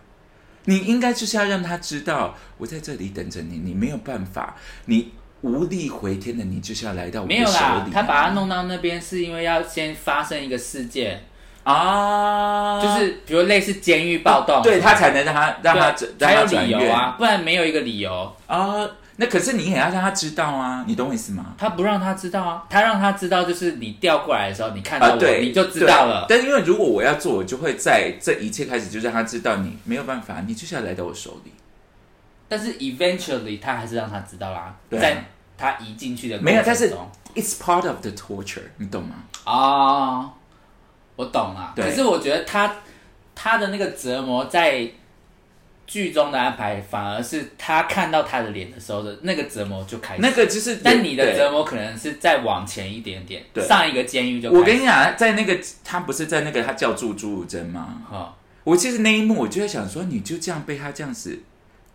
[0.64, 4.56] 你应该就是要让他知道，我在这里等着你，你没有办法，
[4.86, 5.12] 你
[5.42, 11.24] 无力回天的，你就是要来到我的手没有啦。，他把他弄到那边是因为要先发生一个事件，
[11.64, 18.88] 啊，就是比如类似监狱暴动，对他才能让他让他对让才有理由啊，不然没有一个理由，啊。
[19.20, 21.54] 那可是你也要让他知道啊，你懂我意思吗？
[21.58, 26.24] 他不让他知道啊，他让他知道就是你调过来的时候，你看到啊，我，对，你就知道了。
[26.26, 31.52] 对但因为如果我要做，我就会在这一切开始就让他知道，你没有办法，你就是要来到我手里。
[32.48, 35.24] 但是 eventually 他还是让他知道啦，对啊在
[35.58, 36.90] 他移进去的没有但是
[37.34, 39.16] It's part of the torture，你懂吗？
[39.44, 40.30] 哦，
[41.16, 41.74] 我懂了。
[41.76, 42.74] 对可是我觉得他
[43.34, 44.90] 他的那个折磨在
[45.90, 50.22] 剧中的安排，反而是他看到他的脸的时候的那个折磨就开始。
[50.22, 54.60] 那个就是，但你的折磨可能是再往前一点点，对上一个监狱就开始。
[54.60, 58.02] 我跟你讲，在那个他不是在那个他叫住朱汝珍吗？
[58.08, 61.36] 哈，我其实那一幕我就在想说，你就这样被他这样子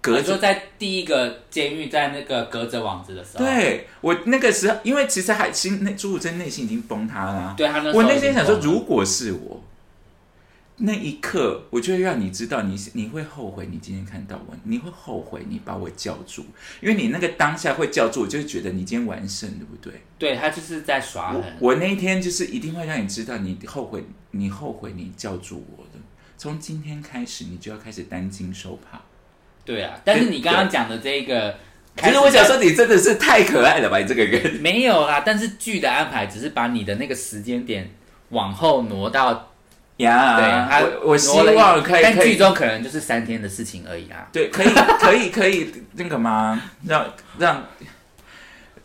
[0.01, 0.37] 隔着。
[0.39, 9.63] 在第一个监狱在那个隔着网子的时候，对我那个时候，因为其实还心那朱汝珍内心已经崩塌了啊、对他那时候我内心想说，如果是我，
[10.77, 16.45] 那一刻，我就会让你知道你，你会后悔你今天看到我，你会后悔你把我叫住，
[16.81, 20.01] 因为你那个当下会叫住，我就会觉得你今天完胜，对不对？
[20.17, 21.41] 对他就是在耍狠。
[21.59, 25.99] 我那一天就是一定会让你知道，你后悔，你后悔你叫住我的。
[26.37, 28.99] 从今天开始，你就要开始担惊受怕。
[29.63, 31.57] 对啊，但是你刚刚讲的这个，
[31.95, 34.55] 其实我想说，你真的是太可爱了吧，你这个人。
[34.55, 37.89] 没有啦，但是剧的安排只是把你的那个时间点
[38.29, 39.53] 往后挪到，
[39.97, 44.27] 呀，对，他我我希望可以，但剧中可能就是三天的事情而已啊。
[44.31, 44.67] 对，可以，
[44.99, 46.61] 可以，可以，那个吗？
[46.85, 47.63] 让让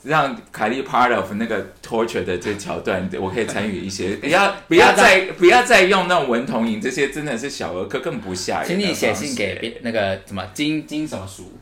[0.02, 8.68] 让凯莉 part of 那个 torture 的这桥段，我可以参与一些，不要不要再不要再用那种文童影，这些真的是小儿科，更不吓人。
[8.68, 11.58] 请你写信给别那个什么金金什么书，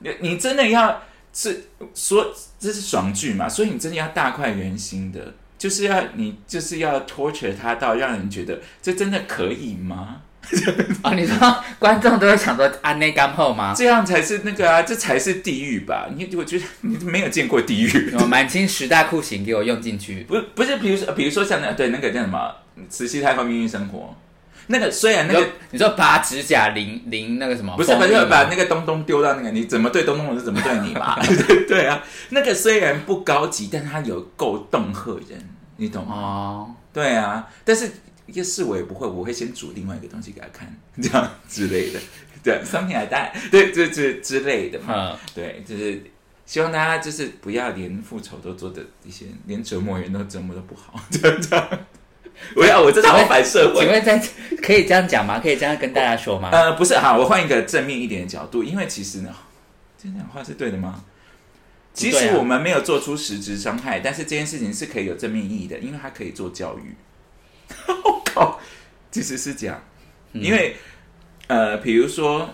[0.00, 3.48] 你，你真的要是说这是爽剧嘛？
[3.48, 10.22] 所以你真的要大快人心的，就是要你就是要 torture 他到让人觉得这真的可以吗？
[11.02, 13.74] 哦，你说观众都会想说安内干后吗？
[13.76, 16.08] 这样才是那个啊，这才是地狱吧？
[16.14, 18.10] 你我觉得你没有见过地狱。
[18.28, 20.22] 满清十大酷刑给我用进去？
[20.22, 22.38] 不不是，比如说，比如说像那对那个叫什么
[22.88, 23.98] 《慈禧太后命运生活》，
[24.68, 27.76] 那个虽然那个你说拔指甲淋淋那个什么？
[27.76, 31.18] 不是，把就蜂蜜吗把那个东东丢到那个，你怎么对东东，我就怎么对你吧。
[31.68, 36.14] 对啊，那个虽然不高级，但它有够恫吓人，你懂吗？
[36.16, 37.90] 哦，对啊，但是
[38.26, 42.00] 要是我也不会，我会先煮另外一个东西给他看，这样之类的，
[42.42, 45.12] 对，something like that，对，这这之类的嘛。
[45.12, 46.02] 嗯，对，就是
[46.44, 51.68] 希望大家就是不要连复仇都做的一些，连折磨人都折磨的不好，这样。
[52.56, 53.80] 我要我这好反社会。
[53.84, 54.22] 请问在
[54.62, 55.40] 可以这样讲吗？
[55.40, 56.50] 可以这样跟大家说吗？
[56.52, 59.34] 呃，不是，好，我换一个正面一点的角度，因为其实呢，
[60.00, 61.04] 这样讲话是对的吗？
[61.92, 66.94] 其实我们没有做出实质伤害，但是这件事情是可以有正面意义的，因为它可以做教育。
[68.04, 68.60] 我靠，
[69.10, 69.82] 其实是这样，
[70.32, 70.76] 嗯因为
[71.46, 72.50] 呃，比如说，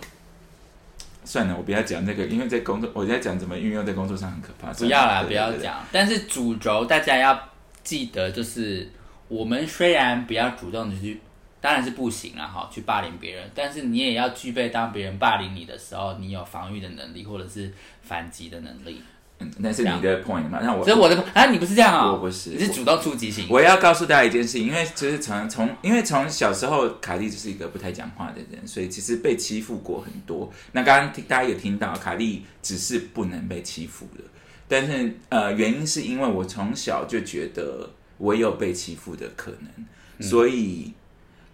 [1.25, 4.73] 算了，我不要讲这个，因为在工作，我在讲怎么运用在工作上很可怕。
[4.73, 5.51] 不要啦，不要。
[5.55, 5.85] 讲。
[5.91, 7.49] 但是主轴大家要
[7.83, 8.89] 记得，就是
[9.33, 11.19] 我们虽然比较主动的去，
[11.59, 17.73] 当然是不行了，哈，去霸凌别人，但是你也要具备当别人霸凌你的时候，你有防御的能力，或者是
[18.03, 19.01] 反击的能力。
[19.39, 20.61] 嗯那是你的 point 嘛？
[20.63, 23.47] 那我所以我的啊，你不是这样啊、我不是你是主动出击型。
[23.51, 30.53] 我要告诉大家一件事情，因为就是从从因为从小时候卡莉就是一个不太讲话的人，所以其实被欺负过很多。
[30.73, 34.25] 那刚刚听大家有听到，卡莉只是不能被欺负了，
[34.69, 37.91] 但是呃，原因是因为我从小就觉得
[38.23, 40.93] 我有被欺负的可能，所以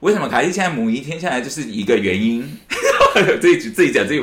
[0.01, 2.47] 为什么卡西现在母仪天下来就是一个原因，
[3.41, 4.21] 自己自己讲自己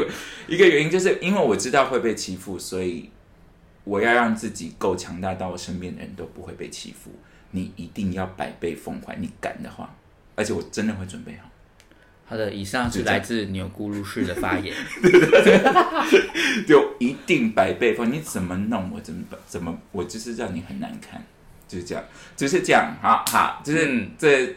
[0.48, 3.10] 一个原因，就是因为我知道会被欺负，所以
[3.84, 7.10] 我要让自己够强大，到我身边的人都不会被欺负。
[7.50, 9.16] 你一定要百倍奉还。
[9.16, 9.96] 你敢的话，
[10.36, 11.50] 而且我真的会准备好。
[12.28, 14.76] 好的，以上是来自钮咕噜式的发言。
[16.68, 21.26] 就一定百倍奉，你怎么弄我怎么怎么，我就是让你很难看，
[21.68, 22.04] 就是这样，
[22.36, 24.56] 就是这样，好好，就是、嗯这。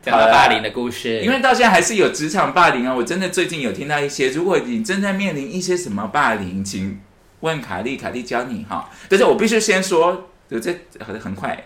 [0.00, 2.94] 讲到霸凌的故事，因为到现在还是有职场霸凌啊！
[2.94, 7.00] 我真的最近有听到一些，如果你正在面临一些什么霸凌，请
[7.40, 8.88] 问卡莉，卡莉教你哈。
[9.08, 11.64] 但是我必须先说，就这很很快，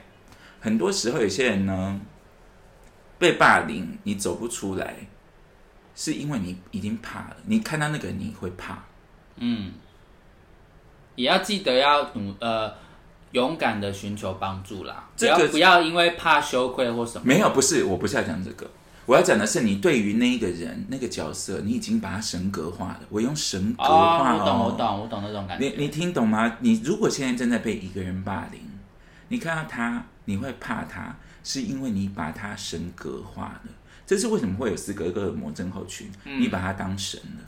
[0.60, 2.00] 很多时候有些人呢
[3.18, 4.94] 被霸凌，你走不出来，
[5.94, 7.36] 是因为你已经怕了。
[7.44, 8.82] 你看到那个，你会怕。
[9.36, 9.72] 嗯，
[11.16, 12.72] 也要记得要努呃
[13.32, 17.22] 勇敢的寻求帮助啦，这个不要不要因为怕羞愧或什么。
[17.24, 18.70] 没有，不是，我不是要讲这个，
[19.06, 23.00] 我要讲的是你对于那一个人那个角色，你已经把他神格化了。
[23.08, 25.66] 我用神格化哦，我懂，我懂，我懂那种感觉。
[25.66, 26.58] 你你听懂吗？
[26.60, 28.60] 你如果现在正在被一个人霸凌，
[29.28, 33.70] 你看到他，你会怕他，是因为你把他神格化了。
[34.04, 36.10] 这是为什么会有斯格格尔摩症候群？
[36.24, 37.44] 你把他当神了，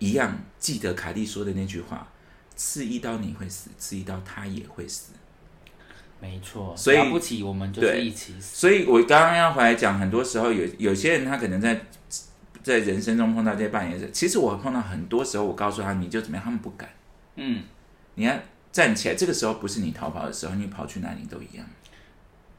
[0.00, 2.08] 一样记得凯莉说的那句话：
[2.56, 5.12] 刺一刀你会死，刺一刀他也会死。
[6.20, 8.56] 没错，所以了不起，我们就是一起死。
[8.56, 11.84] 所以我刚刚要回来讲，很多时候有有些人他可能在
[12.62, 16.88] 在人生中碰到这些扮演者，其实我碰到很多时候，我告诉他你就怎么样，他们不敢。
[17.34, 17.64] 嗯，
[18.14, 18.38] 你要
[18.70, 21.66] 站起来，这个时候不是你逃跑的时候，你跑去哪里都一样。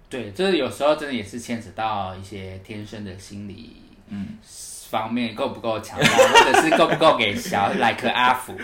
[0.10, 3.78] 对，这有时候真的也是牵扯到一些天生的心理
[4.10, 4.38] 嗯，
[4.94, 8.56] 方面够不够强大，或者是够不够给小， like 阿福。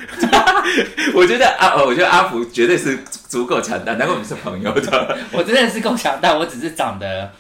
[1.16, 7.32] 我觉得阿，呃我觉得阿福绝对是足够强大，难怪我们是朋友的， 我真的是够强大，我只是长得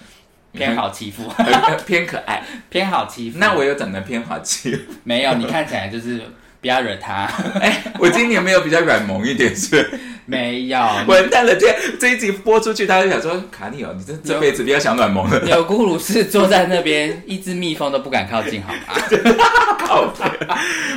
[0.53, 1.31] 偏好欺负，
[1.85, 2.43] 偏可爱。
[2.71, 3.37] 偏好欺负。
[3.37, 6.23] 那我有长得偏好欺负，没有，你看起来就是
[6.61, 7.29] 不要惹他。
[7.61, 9.89] 哎，我今年没有比较软萌一点是？
[10.25, 10.77] 没有，
[11.07, 11.67] 完蛋了，这
[11.99, 15.39] 这一集播出去，大家就想说卡尼哦，你这这辈子不要想软萌了。
[15.47, 18.79] 有咕噜是坐在那边，一只蜜蜂都不敢靠近，好吗？
[19.79, 20.47] 靠 北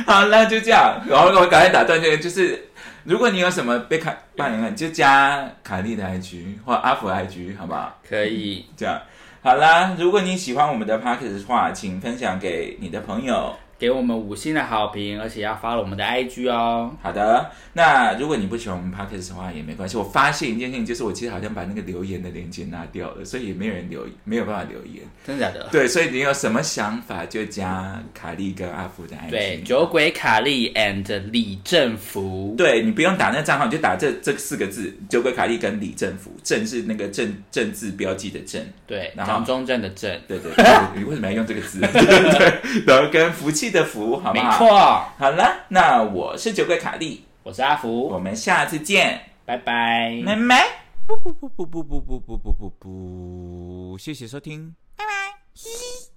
[0.05, 1.01] 好，那就这样。
[1.09, 2.63] 然后我赶快打断这个，就是
[3.05, 7.99] 如果你有什么被卡霸凌了，你就加卡莉的 IG 或阿福的 IG，好不好？
[8.07, 9.01] 可以，这样
[9.41, 9.95] 好啦。
[9.97, 13.55] 如果你喜欢我们的 p o c k e t 的话，请分享给你的朋友。
[13.83, 16.89] 给我们五星的好评，而且要发了我们的 IG 哦。
[17.01, 19.97] 好的，那如果你不喜欢我们 p o c k e t 的话也没关系。
[19.97, 25.03] 我发现一件事情，就是我其实好像把那个留言的链接拿掉了，所以也没有人留，没有办法留言。
[25.27, 25.67] 真的假的？
[25.69, 29.29] 对，所以你有什么想法就加卡莉跟阿福的 IG。
[29.29, 32.55] 对，酒鬼卡莉 and 李正福。
[32.57, 40.65] 对你不用打那个账号，你就打这这四个字“酒鬼卡莉”跟李政福，政是那个政政字标记的政，对，然后中正的正，对对对，
[40.95, 41.81] 你为什么要用这个字？
[41.81, 41.89] 对
[42.39, 44.51] 对，然后跟福气的福，好不好？。
[44.51, 44.67] 没错。
[45.17, 50.23] 好了，那我是酒鬼卡利，我是阿福，我们下次见，拜拜。
[50.25, 50.65] 拜拜。
[51.05, 56.12] 不不不不不不不不不不不，谢谢收听，拜拜。